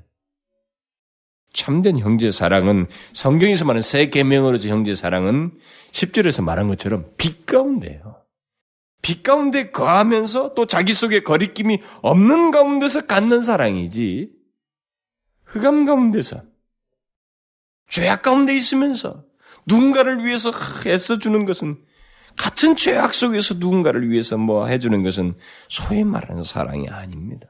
참된 1.52 1.98
형제 1.98 2.30
사랑은 2.30 2.86
성경에서 3.12 3.64
말하는 3.64 3.82
새 3.82 4.08
계명으로서 4.08 4.68
형제 4.68 4.94
사랑은 4.94 5.52
10절에서 5.92 6.42
말한 6.42 6.68
것처럼 6.68 7.10
빛 7.16 7.46
가운데예요. 7.46 8.22
빛 9.02 9.22
가운데 9.22 9.70
거하면서 9.70 10.54
또 10.54 10.66
자기 10.66 10.92
속에 10.92 11.20
거리낌이 11.20 11.80
없는 12.02 12.52
가운데서 12.52 13.06
갖는 13.06 13.42
사랑이지. 13.42 14.30
흑암 15.44 15.84
가운데서 15.84 16.42
죄악 17.88 18.22
가운데 18.22 18.54
있으면서 18.54 19.24
누군가를 19.66 20.24
위해서 20.24 20.50
애써주는 20.86 21.44
것은 21.44 21.84
같은 22.36 22.76
죄악 22.76 23.14
속에서 23.14 23.54
누군가를 23.54 24.08
위해서 24.10 24.36
뭐 24.38 24.66
해주는 24.66 25.02
것은 25.02 25.36
소위 25.68 26.04
말하는 26.04 26.42
사랑이 26.42 26.88
아닙니다. 26.88 27.48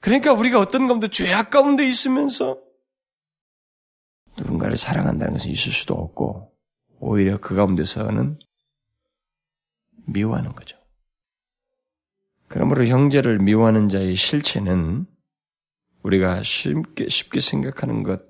그러니까 0.00 0.32
우리가 0.32 0.58
어떤 0.58 0.86
가운데 0.86 1.08
죄악 1.08 1.50
가운데 1.50 1.86
있으면서 1.86 2.58
누군가를 4.38 4.76
사랑한다는 4.76 5.34
것은 5.34 5.50
있을 5.50 5.72
수도 5.72 5.94
없고 5.94 6.52
오히려 6.98 7.38
그 7.38 7.54
가운데서는 7.54 8.38
미워하는 10.06 10.54
거죠. 10.54 10.78
그러므로 12.48 12.86
형제를 12.86 13.38
미워하는 13.38 13.88
자의 13.88 14.16
실체는 14.16 15.06
우리가 16.02 16.42
쉽게, 16.42 17.08
쉽게 17.08 17.40
생각하는 17.40 18.02
것 18.02 18.29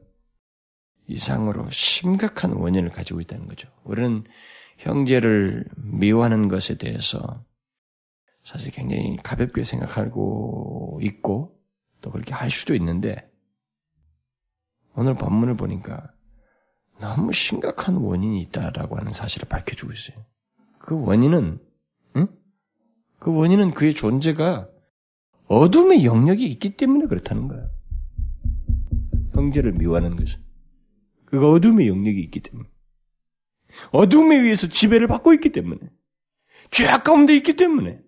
이상으로 1.10 1.68
심각한 1.70 2.52
원인을 2.52 2.90
가지고 2.90 3.20
있다는 3.20 3.46
거죠. 3.48 3.68
우리는 3.84 4.24
형제를 4.78 5.66
미워하는 5.76 6.48
것에 6.48 6.76
대해서 6.76 7.44
사실 8.42 8.72
굉장히 8.72 9.18
가볍게 9.22 9.64
생각하고 9.64 10.98
있고 11.02 11.58
또 12.00 12.10
그렇게 12.10 12.32
할 12.32 12.50
수도 12.50 12.74
있는데 12.74 13.30
오늘 14.94 15.14
본문을 15.14 15.56
보니까 15.56 16.10
너무 16.98 17.32
심각한 17.32 17.96
원인이 17.96 18.40
있다라고 18.42 18.96
하는 18.96 19.12
사실을 19.12 19.48
밝혀주고 19.48 19.92
있어요. 19.92 20.24
그 20.78 21.00
원인은, 21.00 21.58
응? 22.16 22.28
그 23.18 23.34
원인은 23.34 23.72
그의 23.72 23.94
존재가 23.94 24.68
어둠의 25.46 26.04
영역이 26.04 26.46
있기 26.46 26.76
때문에 26.76 27.06
그렇다는 27.06 27.48
거야. 27.48 27.68
형제를 29.34 29.72
미워하는 29.72 30.16
것은. 30.16 30.49
그가 31.30 31.48
어둠의 31.48 31.88
영역이 31.88 32.20
있기 32.20 32.40
때문에. 32.40 32.68
어둠에 33.92 34.36
의해서 34.36 34.66
지배를 34.66 35.06
받고 35.06 35.32
있기 35.34 35.50
때문에. 35.50 35.80
죄악 36.70 37.04
가운데 37.04 37.34
있기 37.36 37.54
때문에. 37.54 38.00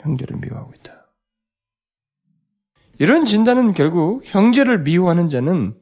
형제를 0.00 0.36
미워하고 0.36 0.72
있다. 0.74 1.06
이런 2.98 3.24
진단은 3.24 3.72
결국 3.72 4.22
형제를 4.24 4.82
미워하는 4.82 5.28
자는 5.28 5.78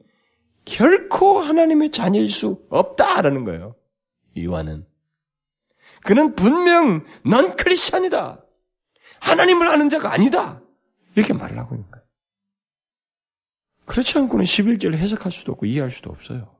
결코 0.64 1.40
하나님의 1.40 1.90
자녀일 1.90 2.30
수 2.30 2.64
없다라는 2.70 3.44
거예요. 3.44 3.74
이완은. 4.34 4.86
그는 6.02 6.34
분명 6.34 7.04
넌 7.24 7.56
크리스천이다. 7.56 8.44
하나님을 9.20 9.68
아는 9.68 9.88
자가 9.88 10.12
아니다. 10.12 10.62
이렇게 11.14 11.32
말을 11.32 11.58
하고 11.58 11.74
있는 11.74 11.90
거예요. 11.90 11.99
그렇지 13.90 14.16
않고는 14.18 14.44
11절을 14.44 14.94
해석할 14.94 15.32
수도 15.32 15.50
없고 15.50 15.66
이해할 15.66 15.90
수도 15.90 16.10
없어요. 16.10 16.54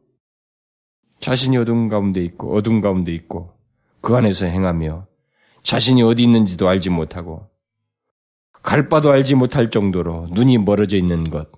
자신이 1.21 1.57
어둠 1.59 1.89
가운데 1.89 2.25
있고 2.25 2.53
어둠 2.53 2.81
가운데 2.81 3.15
있고 3.15 3.57
그 4.01 4.17
안에서 4.17 4.47
행하며 4.47 5.07
자신이 5.63 6.03
어디 6.03 6.25
있는지도 6.25 6.69
알지 6.69 6.91
못하고 6.91 7.49
갈 8.51 8.89
바도 8.89 9.13
알지 9.13 9.37
못할 9.37 9.71
정도로 9.71 10.27
눈이 10.33 10.59
멀어져 10.59 10.97
있는 10.97 11.31
것. 11.31 11.53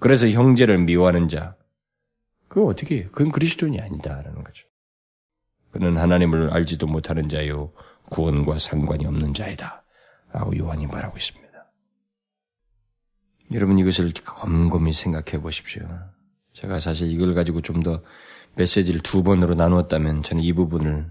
그래서 0.00 0.28
형제를 0.28 0.78
미워하는 0.78 1.28
자. 1.28 1.54
그거 2.48 2.66
어떻게 2.66 2.96
해요? 2.96 3.08
그건 3.12 3.30
그리스도인이 3.30 3.80
아니다라는 3.80 4.42
거죠. 4.42 4.66
그는 5.70 5.98
하나님을 5.98 6.52
알지도 6.52 6.88
못하는 6.88 7.28
자요 7.28 7.72
구원과 8.10 8.58
상관이 8.58 9.06
없는 9.06 9.34
자이다. 9.34 9.84
라고 10.32 10.58
요한이 10.58 10.88
말하고 10.88 11.16
있습니다. 11.16 11.41
여러분 13.54 13.78
이것을 13.78 14.12
곰곰이 14.26 14.92
생각해 14.92 15.40
보십시오. 15.42 15.86
제가 16.52 16.80
사실 16.80 17.10
이걸 17.10 17.34
가지고 17.34 17.60
좀 17.60 17.82
더 17.82 18.02
메시지를 18.54 19.00
두 19.02 19.22
번으로 19.22 19.54
나누었다면 19.54 20.22
저는 20.22 20.42
이 20.44 20.52
부분을 20.52 21.10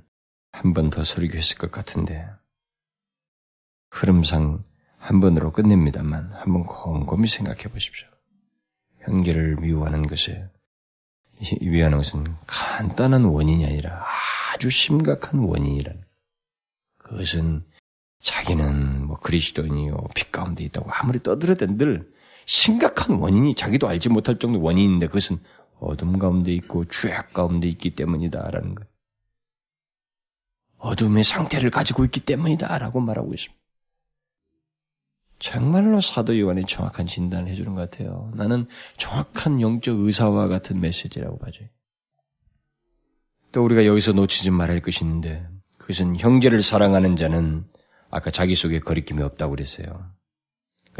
한 0.52 0.74
번 0.74 0.89
더 0.89 1.04
설교했을 1.04 1.58
것 1.58 1.72
같은데 1.72 2.28
흐름상 3.89 4.64
한 5.00 5.20
번으로 5.22 5.52
끝냅니다만 5.52 6.32
한 6.34 6.54
번 6.54 6.64
곰곰이 6.64 7.28
생각해 7.28 7.64
보십시오. 7.64 8.08
형제를 9.00 9.56
미워하는 9.56 10.06
것에 10.06 10.48
위하는 11.62 11.98
것은 11.98 12.36
간단한 12.46 13.24
원인이 13.24 13.66
아니라 13.66 14.06
아주 14.54 14.70
심각한 14.70 15.39
원인이라는. 15.39 16.02
그것은 17.00 17.66
자기는 18.20 19.08
뭐 19.08 19.18
그리스도인이요 19.18 19.96
빛 20.14 20.32
가운데 20.32 20.64
있다고 20.64 20.92
아무리 20.92 21.24
떠들어댄 21.24 21.78
늘 21.78 22.12
심각한 22.46 23.18
원인이 23.18 23.56
자기도 23.56 23.88
알지 23.88 24.10
못할 24.10 24.38
정도 24.38 24.62
원인인데 24.62 25.08
그것은 25.08 25.39
어둠 25.80 26.20
가운데 26.20 26.54
있고 26.54 26.86
죄악 26.86 27.34
가운데 27.34 27.68
있기 27.68 27.92
때문이다라는 27.96 28.76
것. 28.76 28.88
어둠의 30.78 31.24
상태를 31.24 31.70
가지고 31.70 32.06
있기 32.06 32.22
때문이다라고 32.22 33.00
말하고 33.00 33.34
있습니다. 33.34 33.62
정말로 35.39 36.02
사도 36.02 36.39
요한이 36.39 36.66
정확한 36.66 37.08
진단을 37.08 37.50
해주는 37.50 37.74
것 37.74 37.89
같아요. 37.89 38.32
나는 38.36 38.68
정확한 38.98 39.60
영적 39.60 40.00
의사와 40.00 40.48
같은 40.48 40.80
메시지라고 40.80 41.39
봐죠. 41.39 41.66
또 43.52 43.66
우리가 43.66 43.86
여기서 43.86 44.14
놓치지 44.14 44.52
말할 44.52 44.82
것이 44.82 45.04
있는데 45.04 45.48
그것은 45.78 46.16
형제를 46.18 46.62
사랑하는 46.62 47.16
자는 47.16 47.66
아까 48.12 48.30
자기 48.30 48.54
속에 48.54 48.80
거리낌이 48.80 49.24
없다고 49.24 49.52
그랬어요. 49.52 50.12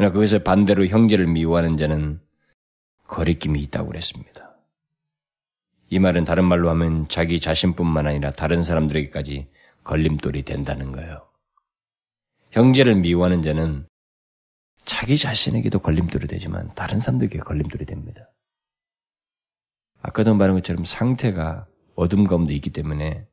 그러나 0.02 0.14
그것에 0.14 0.42
반대로 0.42 0.84
형제를 0.84 1.28
미워하는 1.28 1.76
자는 1.76 2.20
거리낌이 3.06 3.62
있다고 3.62 3.86
그랬습니다. 3.86 4.56
이 5.90 6.00
말은 6.00 6.24
다른 6.24 6.44
말로 6.44 6.68
하면 6.70 7.06
자기 7.06 7.38
자신뿐만 7.38 8.08
아니라 8.08 8.32
다른 8.32 8.64
사람들에게까지 8.64 9.48
걸림돌이 9.84 10.42
된다는 10.42 10.90
거예요. 10.90 11.28
형제를 12.50 12.96
미워하는 12.96 13.42
자는 13.42 13.86
자기 14.84 15.16
자신에게도 15.16 15.78
걸림돌이 15.78 16.26
되지만 16.26 16.74
다른 16.74 16.98
사람들에게 16.98 17.38
걸림돌이 17.38 17.86
됩니다. 17.86 18.28
아까도 20.00 20.34
말한 20.34 20.56
것처럼 20.56 20.84
상태가 20.84 21.68
어둠 21.94 22.24
가운데 22.24 22.54
있기 22.54 22.70
때문에 22.70 23.28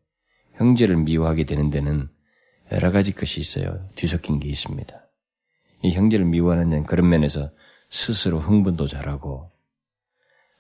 형제를 0.54 0.98
미워하게 0.98 1.46
되는 1.46 1.72
데는 1.72 2.10
여러 2.72 2.92
가지 2.92 3.16
것이 3.16 3.40
있어요. 3.40 3.90
뒤섞인 3.96 4.40
게 4.40 4.48
있습니다. 4.48 5.09
이 5.82 5.92
형제를 5.92 6.26
미워하는 6.26 6.84
그런 6.84 7.10
면에서 7.10 7.52
스스로 7.90 8.40
흥분도 8.40 8.88
잘하고 8.88 9.52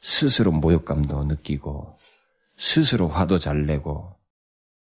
스스로 0.01 0.51
모욕감도 0.51 1.26
느끼고 1.26 1.97
스스로 2.57 3.07
화도 3.07 3.39
잘 3.39 3.65
내고 3.65 4.15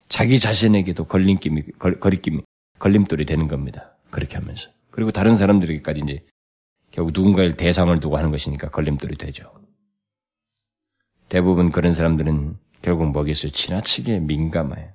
자기 0.08 0.38
자신에게도 0.38 1.04
걸림김이 1.04 1.62
거리낌이 1.78 2.42
걸림돌이 2.78 3.24
되는 3.24 3.48
겁니다. 3.48 3.96
그렇게 4.10 4.36
하면서 4.36 4.70
그리고 4.90 5.10
다른 5.10 5.36
사람들에게까지 5.36 6.00
이제 6.04 6.26
결국 6.90 7.12
누군가를 7.12 7.56
대상을 7.56 7.98
두고 8.00 8.16
하는 8.16 8.30
것이니까 8.30 8.70
걸림돌이 8.70 9.16
되죠. 9.16 9.52
대부분 11.28 11.70
그런 11.70 11.92
사람들은 11.92 12.56
결국 12.82 13.10
뭐겠어요? 13.10 13.50
지나치게 13.50 14.20
민감해요. 14.20 14.92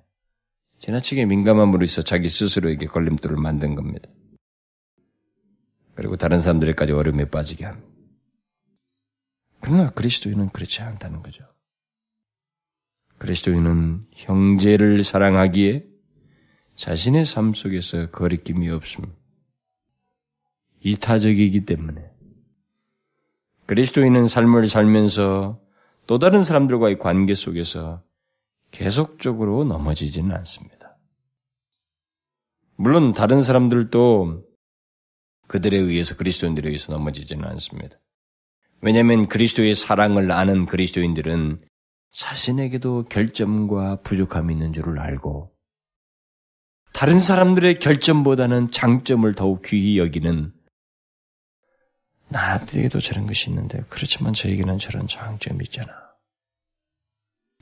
지나치게 0.79 1.25
민감함으로 1.25 1.84
있어 1.84 2.01
자기 2.01 2.29
스스로에게 2.29 2.88
걸림돌을 2.88 3.38
만든 3.38 3.75
겁니다. 3.75 4.09
그리고 6.02 6.16
다른 6.16 6.39
사람들에게까지 6.39 6.93
어려움에 6.93 7.30
빠지게 7.30 7.64
합니다. 7.64 7.88
그러나 9.60 9.88
그리스도인은 9.91 10.49
그렇지 10.49 10.82
않다는 10.82 11.22
거죠. 11.22 11.43
그리스도인은 13.20 14.08
형제를 14.16 15.04
사랑하기에 15.04 15.86
자신의 16.74 17.24
삶 17.26 17.54
속에서 17.54 18.10
거리낌이 18.10 18.68
없습니다. 18.72 19.14
이타적이기 20.80 21.66
때문에 21.66 22.10
그리스도인은 23.68 24.28
삶을 24.28 24.70
살면서 24.70 25.62
또 26.08 26.18
다른 26.18 26.41
사람들과의 26.41 26.97
관계 26.97 27.36
속에서 27.36 28.02
계속적으로 28.72 29.66
넘어지지는 29.66 30.36
않습니다. 30.36 30.97
물론 32.76 33.14
다른 33.14 33.43
사람들도 33.43 34.49
그들에 35.52 35.78
의해서 35.78 36.16
그리스도인들에 36.16 36.70
의해서 36.70 36.93
넘어지지는 36.93 37.43
않습니다. 37.43 37.97
왜냐하면 38.80 39.28
그리스도의 39.28 39.76
사랑을 39.76 40.32
아는 40.32 40.66
그리스도인들은 40.66 41.62
자신에게도 42.12 43.08
결점과 43.10 43.97
부족함이 43.97 44.54
있는 44.54 44.72
줄을 44.72 44.97
알고 44.97 45.54
다른 46.93 47.20
사람들의 47.20 47.80
결점보다는 47.80 48.72
장점을 48.72 49.36
더욱 49.36 49.62
귀히 49.64 49.99
여기는 49.99 50.54
나한테도 52.30 53.02
저런 53.02 53.26
것이 53.28 53.49
있는데 53.49 53.84
그렇지만 53.89 54.32
저에게는 54.32 54.78
저런 54.78 55.10
장점이 55.10 55.66
있잖아. 55.66 55.91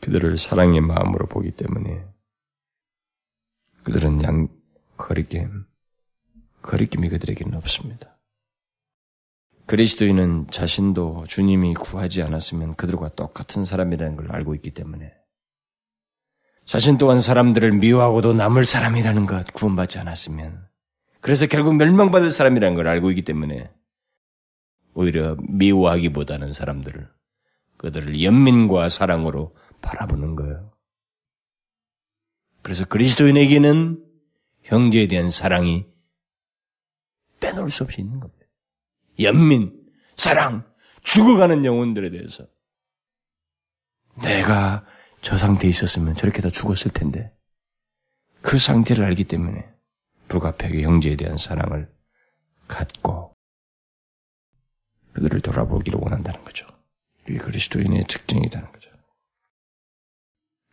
그들을 0.02 0.38
사랑의 0.38 0.82
마음으로 0.82 1.26
보기 1.26 1.54
때문에 1.54 2.06
그들은 3.82 4.22
양 4.22 4.48
거리낌, 4.96 5.66
거리낌이 6.62 7.10
그들에게는 7.10 7.56
없습니다. 7.58 8.18
그리스도인은 9.66 10.48
자신도 10.50 11.26
주님이 11.28 11.76
구하지 11.76 12.24
않았으면 12.24 12.76
그들과 12.76 13.10
똑같은 13.10 13.66
사람이라는 13.66 14.16
걸 14.16 14.32
알고 14.32 14.56
있기 14.56 14.72
때문에 14.72 15.14
자신 16.66 16.98
또한 16.98 17.22
사람들을 17.22 17.74
미워하고도 17.74 18.34
남을 18.34 18.66
사람이라는 18.66 19.26
것 19.28 19.54
구원받지 19.54 20.00
않았으면 20.00 20.68
그래서 21.22 21.46
결국 21.46 21.76
멸망받을 21.76 22.32
사람이라는 22.32 22.76
걸 22.76 22.88
알고 22.88 23.12
있기 23.12 23.24
때문에 23.24 23.72
오히려 24.94 25.36
미워하기보다는 25.48 26.54
사람들을 26.54 27.08
그들을 27.78 28.22
연민과 28.24 28.90
사랑으로 28.90 29.56
바라보는 29.82 30.36
거예요. 30.36 30.72
그래서 32.62 32.86
그리스도인에게는 32.86 34.04
형제에 34.64 35.08
대한 35.08 35.30
사랑이 35.30 35.89
빼놓을 37.40 37.70
수 37.70 37.84
없이 37.84 38.02
있는 38.02 38.20
겁니다. 38.20 38.46
연민, 39.20 39.74
사랑, 40.18 40.66
죽어가는 41.04 41.66
영혼들에 41.66 42.12
대해서 42.12 42.46
내가 44.22 44.86
저 45.22 45.38
상태에 45.38 45.70
있었으면 45.70 46.16
저렇게 46.16 46.42
다 46.42 46.50
죽었을 46.50 46.92
텐데 46.92 47.34
그 48.42 48.58
상태를 48.58 49.04
알기 49.04 49.26
때문에 49.26 49.68
불가피하게 50.28 50.84
형제에 50.84 51.16
대한 51.16 51.38
사랑을 51.38 51.92
갖고 52.68 53.36
그들을 55.14 55.42
돌아보기를 55.42 56.00
원한다는 56.02 56.44
거죠. 56.46 56.68
이게 57.28 57.38
그리스도인의 57.38 58.06
특징이라는 58.08 58.72
거죠. 58.72 58.90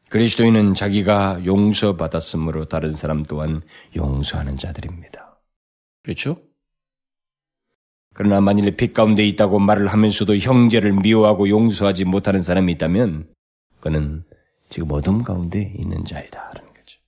그리스도인은 0.09 0.75
자기가 0.75 1.45
용서받았으므로 1.45 2.67
다른 2.67 2.93
사람 2.93 3.25
또한 3.25 3.63
용서하는 3.97 4.57
자들입니다. 4.57 5.41
그렇죠? 6.03 6.41
그러나 8.17 8.41
만일 8.41 8.75
빛 8.77 8.95
가운데 8.95 9.27
있다고 9.27 9.59
말을 9.59 9.89
하면서도 9.89 10.39
형제를 10.39 10.95
미워하고 10.95 11.51
용서하지 11.51 12.07
못하는 12.07 12.43
사람이 12.43 12.73
있다면 12.73 13.29
그는 13.79 14.25
지금 14.71 14.91
어둠 14.93 15.23
가운데 15.23 15.75
있는 15.77 16.03
자이다. 16.03 16.51
라는 16.55 16.73
거죠. 16.73 16.99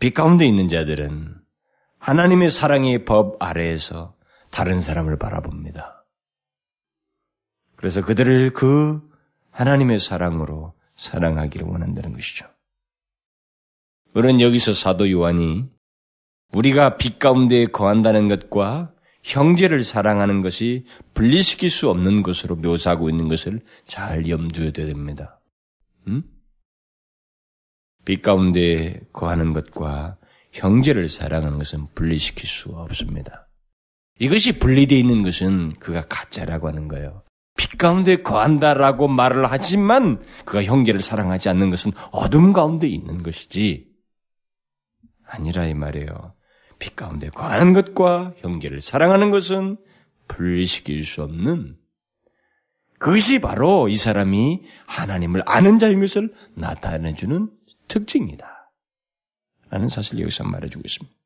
빛 0.00 0.12
가운데 0.12 0.44
있는 0.44 0.66
자들은 0.66 1.36
하나님의 1.98 2.50
사랑의 2.50 3.04
법 3.04 3.40
아래에서 3.40 4.16
다른 4.50 4.80
사람을 4.80 5.20
바라봅니다. 5.20 6.04
그래서 7.76 8.04
그들을 8.04 8.50
그 8.50 9.00
하나님의 9.52 10.00
사랑으로 10.00 10.74
사랑하기를 10.96 11.68
원한다는 11.68 12.12
것이죠. 12.14 12.44
우리는 14.14 14.40
여기서 14.40 14.74
사도 14.74 15.08
요한이 15.08 15.70
우리가 16.54 16.96
빛 16.96 17.20
가운데 17.20 17.66
거한다는 17.66 18.26
것과 18.28 18.94
형제를 19.22 19.84
사랑하는 19.84 20.40
것이 20.40 20.84
분리시킬 21.14 21.70
수 21.70 21.90
없는 21.90 22.22
것으로 22.22 22.56
묘사하고 22.56 23.10
있는 23.10 23.28
것을 23.28 23.60
잘 23.86 24.28
염두에 24.28 24.72
둬야 24.72 24.86
됩니다. 24.86 25.40
음? 26.06 26.22
빛 28.04 28.22
가운데 28.22 29.00
거하는 29.12 29.52
것과 29.52 30.16
형제를 30.52 31.08
사랑하는 31.08 31.58
것은 31.58 31.88
분리시킬 31.94 32.48
수 32.48 32.70
없습니다. 32.70 33.48
이것이 34.18 34.58
분리되어 34.58 34.98
있는 34.98 35.22
것은 35.22 35.74
그가 35.78 36.06
가짜라고 36.06 36.68
하는 36.68 36.88
거예요. 36.88 37.22
빛 37.56 37.76
가운데 37.76 38.16
거한다라고 38.16 39.08
말을 39.08 39.50
하지만 39.50 40.22
그가 40.44 40.64
형제를 40.64 41.02
사랑하지 41.02 41.48
않는 41.50 41.70
것은 41.70 41.92
어둠 42.10 42.52
가운데 42.52 42.88
있는 42.88 43.22
것이지 43.22 43.86
아니라 45.26 45.66
이 45.66 45.74
말이에요. 45.74 46.34
빛 46.80 46.96
가운데 46.96 47.28
거하는 47.30 47.72
것과 47.72 48.34
형제를 48.38 48.80
사랑하는 48.80 49.30
것은 49.30 49.76
분리시킬 50.26 51.04
수 51.04 51.22
없는 51.22 51.78
그것이 52.98 53.38
바로 53.38 53.88
이 53.88 53.96
사람이 53.96 54.62
하나님을 54.86 55.42
아는 55.46 55.78
자인 55.78 56.00
것을 56.00 56.34
나타내주는 56.54 57.50
특징이다. 57.86 58.72
라는 59.70 59.88
사실을 59.88 60.22
여기서 60.22 60.44
말해주고 60.44 60.82
있습니다. 60.84 61.16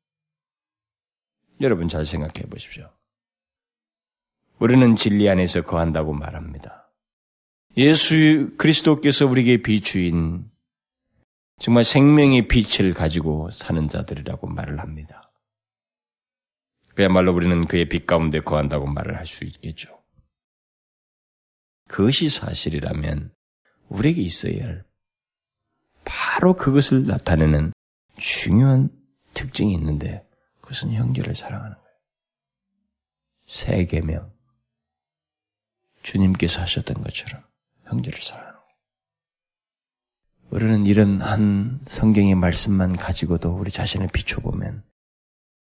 여러분 1.61 1.87
잘 1.87 2.05
생각해 2.05 2.47
보십시오. 2.49 2.89
우리는 4.59 4.95
진리 4.95 5.27
안에서 5.29 5.63
거한다고 5.63 6.13
말합니다. 6.13 6.91
예수 7.77 8.53
그리스도께서 8.57 9.25
우리에게 9.25 9.61
비추인 9.61 10.49
정말 11.59 11.83
생명의 11.83 12.47
빛을 12.47 12.93
가지고 12.93 13.49
사는 13.51 13.89
자들이라고 13.89 14.47
말을 14.47 14.79
합니다. 14.79 15.24
그야말로 16.95 17.33
우리는 17.33 17.65
그의 17.67 17.89
빛 17.89 18.05
가운데 18.05 18.39
거한다고 18.39 18.87
말을 18.87 19.17
할 19.17 19.25
수 19.25 19.43
있겠죠. 19.43 20.01
그것이 21.87 22.29
사실이라면 22.29 23.33
우리에게 23.89 24.21
있어야 24.21 24.65
할 24.65 24.85
바로 26.03 26.55
그것을 26.55 27.05
나타내는 27.05 27.73
중요한 28.17 28.89
특징이 29.33 29.73
있는데 29.73 30.25
그것은 30.61 30.93
형제를 30.93 31.35
사랑하는 31.35 31.75
거예요. 31.75 31.95
세 33.45 33.85
계명 33.85 34.33
주님께서 36.01 36.61
하셨던 36.61 37.03
것처럼 37.03 37.43
형제를 37.83 38.19
사랑하는 38.21 38.53
거예요. 38.53 38.65
우리는 40.51 40.85
이런 40.85 41.21
한 41.21 41.81
성경의 41.87 42.35
말씀만 42.35 42.95
가지고도 42.95 43.55
우리 43.55 43.69
자신을 43.69 44.07
비춰보면 44.13 44.83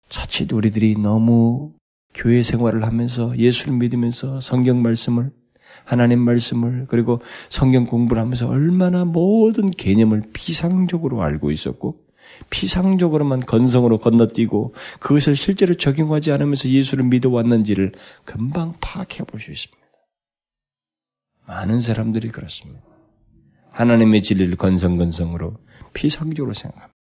자칫 0.08 0.52
우리들이 0.52 0.96
너무 0.98 1.72
교회 2.14 2.42
생활을 2.42 2.84
하면서 2.84 3.36
예수를 3.36 3.74
믿으면서 3.78 4.40
성경 4.40 4.82
말씀을 4.82 5.30
하나님 5.84 6.20
말씀을 6.20 6.86
그리고 6.88 7.20
성경 7.48 7.86
공부를 7.86 8.20
하면서 8.20 8.48
얼마나 8.48 9.04
모든 9.04 9.70
개념을 9.70 10.30
피상적으로 10.32 11.22
알고 11.22 11.50
있었고 11.50 12.04
피상적으로만 12.50 13.40
건성으로 13.40 13.98
건너뛰고 13.98 14.74
그것을 15.00 15.36
실제로 15.36 15.74
적용하지 15.74 16.32
않으면서 16.32 16.68
예수를 16.68 17.04
믿어왔는지를 17.04 17.92
금방 18.24 18.74
파악해 18.80 19.24
볼 19.24 19.40
수 19.40 19.52
있습니다. 19.52 19.82
많은 21.46 21.80
사람들이 21.80 22.28
그렇습니다. 22.28 22.80
하나님의 23.70 24.22
진리를 24.22 24.56
건성건성으로 24.56 25.56
피상적으로 25.92 26.52
생각합니다. 26.52 26.94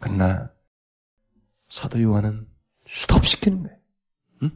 그러나 0.00 0.50
사도 1.68 2.00
요한은 2.02 2.46
스톱시키는 2.86 3.62
거예요. 3.62 3.78
응? 4.42 4.50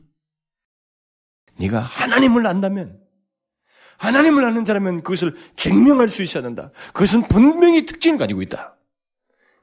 네가 1.59 1.81
하나님을 1.81 2.47
안다면 2.47 3.03
하나님을 3.99 4.45
아는 4.45 4.65
자라면 4.65 5.03
그것을 5.03 5.37
증명할 5.57 6.09
수 6.09 6.23
있어야 6.23 6.43
된다. 6.43 6.73
그것은 6.89 7.29
분명히 7.29 7.87
특징을 7.87 8.19
가지고 8.19 8.43
있다. 8.43 8.77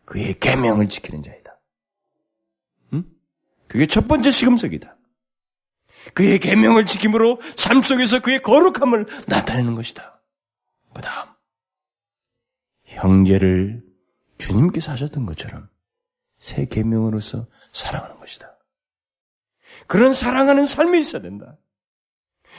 그의 0.05 0.39
계명을 0.39 0.87
지키는 0.87 1.21
자이다. 1.23 1.59
응? 2.93 3.03
그게 3.67 3.85
첫 3.85 4.07
번째 4.07 4.31
시금석이다. 4.31 4.95
그의 6.13 6.39
계명을 6.39 6.85
지킴으로 6.85 7.41
삶 7.57 7.81
속에서 7.81 8.21
그의 8.21 8.41
거룩함을 8.41 9.07
나타내는 9.27 9.75
것이다. 9.75 10.21
그 10.93 11.01
다음 11.01 11.29
형제를 12.85 13.83
주님께서 14.37 14.93
하셨던 14.93 15.25
것처럼 15.25 15.69
새 16.39 16.65
계명으로서 16.65 17.47
사랑하는 17.71 18.17
것이다. 18.19 18.57
그런 19.85 20.13
사랑하는 20.13 20.65
삶이 20.65 20.97
있어야 20.97 21.21
된다. 21.21 21.57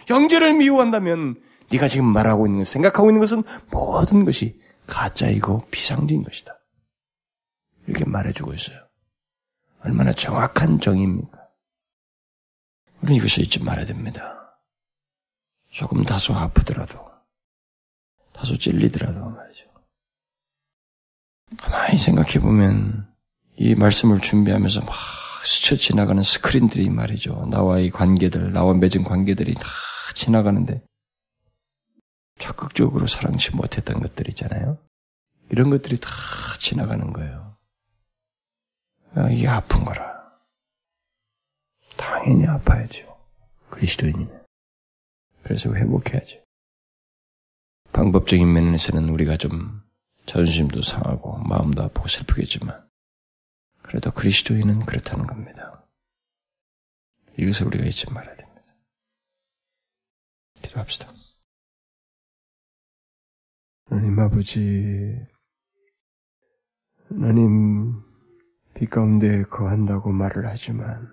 형제를 0.07 0.55
미워한다면 0.55 1.43
네가 1.73 1.89
지금 1.89 2.07
말하고 2.07 2.47
있는 2.47 2.61
것, 2.61 2.69
생각하고 2.69 3.11
있는 3.11 3.21
것은 3.21 3.43
모든 3.71 4.25
것이 4.25 4.61
가짜이고 4.87 5.67
비상적인 5.71 6.23
것이다. 6.23 6.57
이렇게 7.87 8.05
말해주고 8.05 8.53
있어요. 8.55 8.79
얼마나 9.81 10.13
정확한 10.13 10.81
정의입니까? 10.81 11.39
우리는 13.01 13.17
이것을 13.17 13.45
잊지 13.45 13.65
말아야 13.65 13.87
됩니다. 13.87 14.59
조금 15.71 16.05
다소 16.05 16.35
아프더라도, 16.35 17.11
다소 18.33 18.59
찔리더라도 18.59 19.31
말이죠. 19.31 19.65
가만히 21.57 21.99
생각해보면 21.99 23.10
이 23.63 23.75
말씀을 23.75 24.21
준비하면서 24.21 24.81
막 24.81 24.97
스쳐 25.45 25.77
지나가는 25.77 26.23
스크린들이 26.23 26.89
말이죠. 26.89 27.47
나와의 27.51 27.91
관계들, 27.91 28.53
나와 28.55 28.73
맺은 28.73 29.05
관계들이 29.05 29.53
다 29.53 29.69
지나가는데 30.15 30.83
적극적으로 32.39 33.07
사랑치 33.07 33.55
못했던 33.55 34.01
것들 34.01 34.31
있잖아요. 34.31 34.79
이런 35.51 35.69
것들이 35.69 36.01
다 36.01 36.09
지나가는 36.59 37.13
거예요. 37.13 37.55
아, 39.15 39.29
이게 39.29 39.47
아픈 39.47 39.85
거라. 39.85 40.11
당연히 41.99 42.47
아파야죠. 42.47 43.15
그리스도인이면. 43.69 44.43
그래서 45.43 45.75
회복해야죠. 45.75 46.43
방법적인 47.93 48.51
면에서는 48.51 49.07
우리가 49.11 49.37
좀 49.37 49.83
자존심도 50.25 50.81
상하고 50.81 51.37
마음도 51.41 51.83
아프고 51.83 52.09
슬프겠지만 52.09 52.90
그래도 53.91 54.13
그리스도인은 54.13 54.87
그렇다는 54.87 55.27
겁니다. 55.27 55.85
이것을 57.37 57.67
우리가 57.67 57.85
잊지 57.87 58.09
말아야 58.13 58.37
됩니다. 58.37 58.63
기도합시다. 60.63 61.09
하나님 63.87 64.17
아버지, 64.21 65.27
하나님 67.09 68.01
빛 68.75 68.91
가운데 68.91 69.43
거한다고 69.43 70.13
말을 70.13 70.47
하지만 70.47 71.09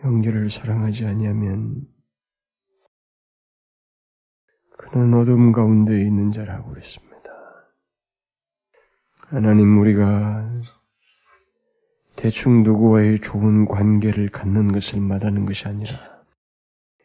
형제를 0.00 0.50
사랑하지 0.50 1.06
아니하면 1.06 1.86
그는 4.76 5.14
어둠 5.14 5.52
가운데 5.52 5.98
있는 6.02 6.30
자라고 6.30 6.68
그랬습니다. 6.68 7.07
하나님 9.30 9.78
우리가 9.78 10.50
대충 12.16 12.62
누구와의 12.62 13.20
좋은 13.20 13.66
관계를 13.66 14.30
갖는 14.30 14.72
것을 14.72 15.02
말하는 15.02 15.44
것이 15.44 15.68
아니라 15.68 16.24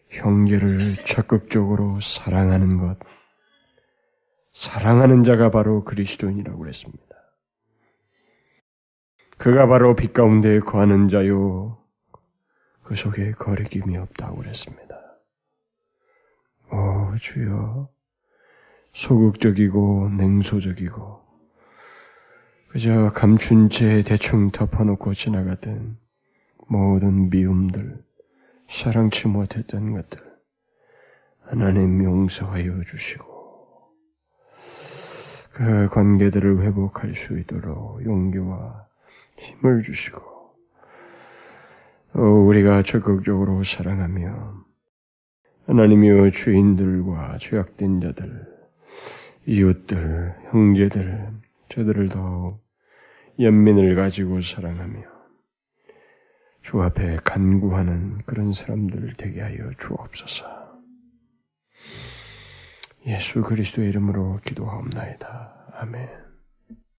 형제를 0.09 0.95
적극적으로 1.05 1.99
사랑하는 1.99 2.77
것, 2.77 2.97
사랑하는 4.53 5.25
자가 5.25 5.51
바로 5.51 5.83
그리스도인이라고 5.83 6.59
그랬습니다. 6.59 7.03
그가 9.37 9.67
바로 9.67 9.93
빛 9.93 10.13
가운데 10.13 10.59
거하는 10.59 11.09
자요, 11.09 11.77
그 12.83 12.95
속에 12.95 13.33
거리낌이 13.33 13.97
없다고 13.97 14.37
그랬습니다. 14.37 14.95
오, 16.71 17.17
주여, 17.17 17.89
소극적이고 18.93 20.11
냉소적이고, 20.11 21.22
그저 22.73 23.11
감춘 23.13 23.69
채 23.69 24.01
대충 24.01 24.49
덮어놓고 24.49 25.13
지나가던 25.13 25.95
모든 26.67 27.29
미움들, 27.29 28.03
사랑치 28.67 29.27
못했던 29.27 29.93
것들, 29.93 30.19
하나님 31.43 32.03
용서하여 32.03 32.81
주시고, 32.81 33.91
그 35.51 35.87
관계들을 35.89 36.63
회복할 36.63 37.13
수 37.13 37.37
있도록 37.37 38.03
용기와 38.03 38.87
힘을 39.37 39.83
주시고, 39.83 40.19
어, 42.15 42.21
우리가 42.21 42.81
적극적으로 42.81 43.63
사랑하며, 43.63 44.65
하나님이여 45.67 46.31
주인들과 46.31 47.37
죄악된 47.37 48.01
자들, 48.01 48.47
이웃들, 49.45 50.37
형제들, 50.49 51.33
저들을 51.69 52.09
더욱 52.09 52.62
연민을 53.39 53.95
가지고 53.95 54.41
사랑하며 54.41 55.01
주 56.61 56.81
앞에 56.81 57.17
간구하는 57.23 58.19
그런 58.25 58.53
사람들 58.53 59.15
되게 59.17 59.41
하여 59.41 59.69
주옵소서. 59.79 60.63
예수 63.05 63.41
그리스도의 63.41 63.89
이름으로 63.89 64.39
기도하옵나이다. 64.45 65.71
아멘. 65.73 66.22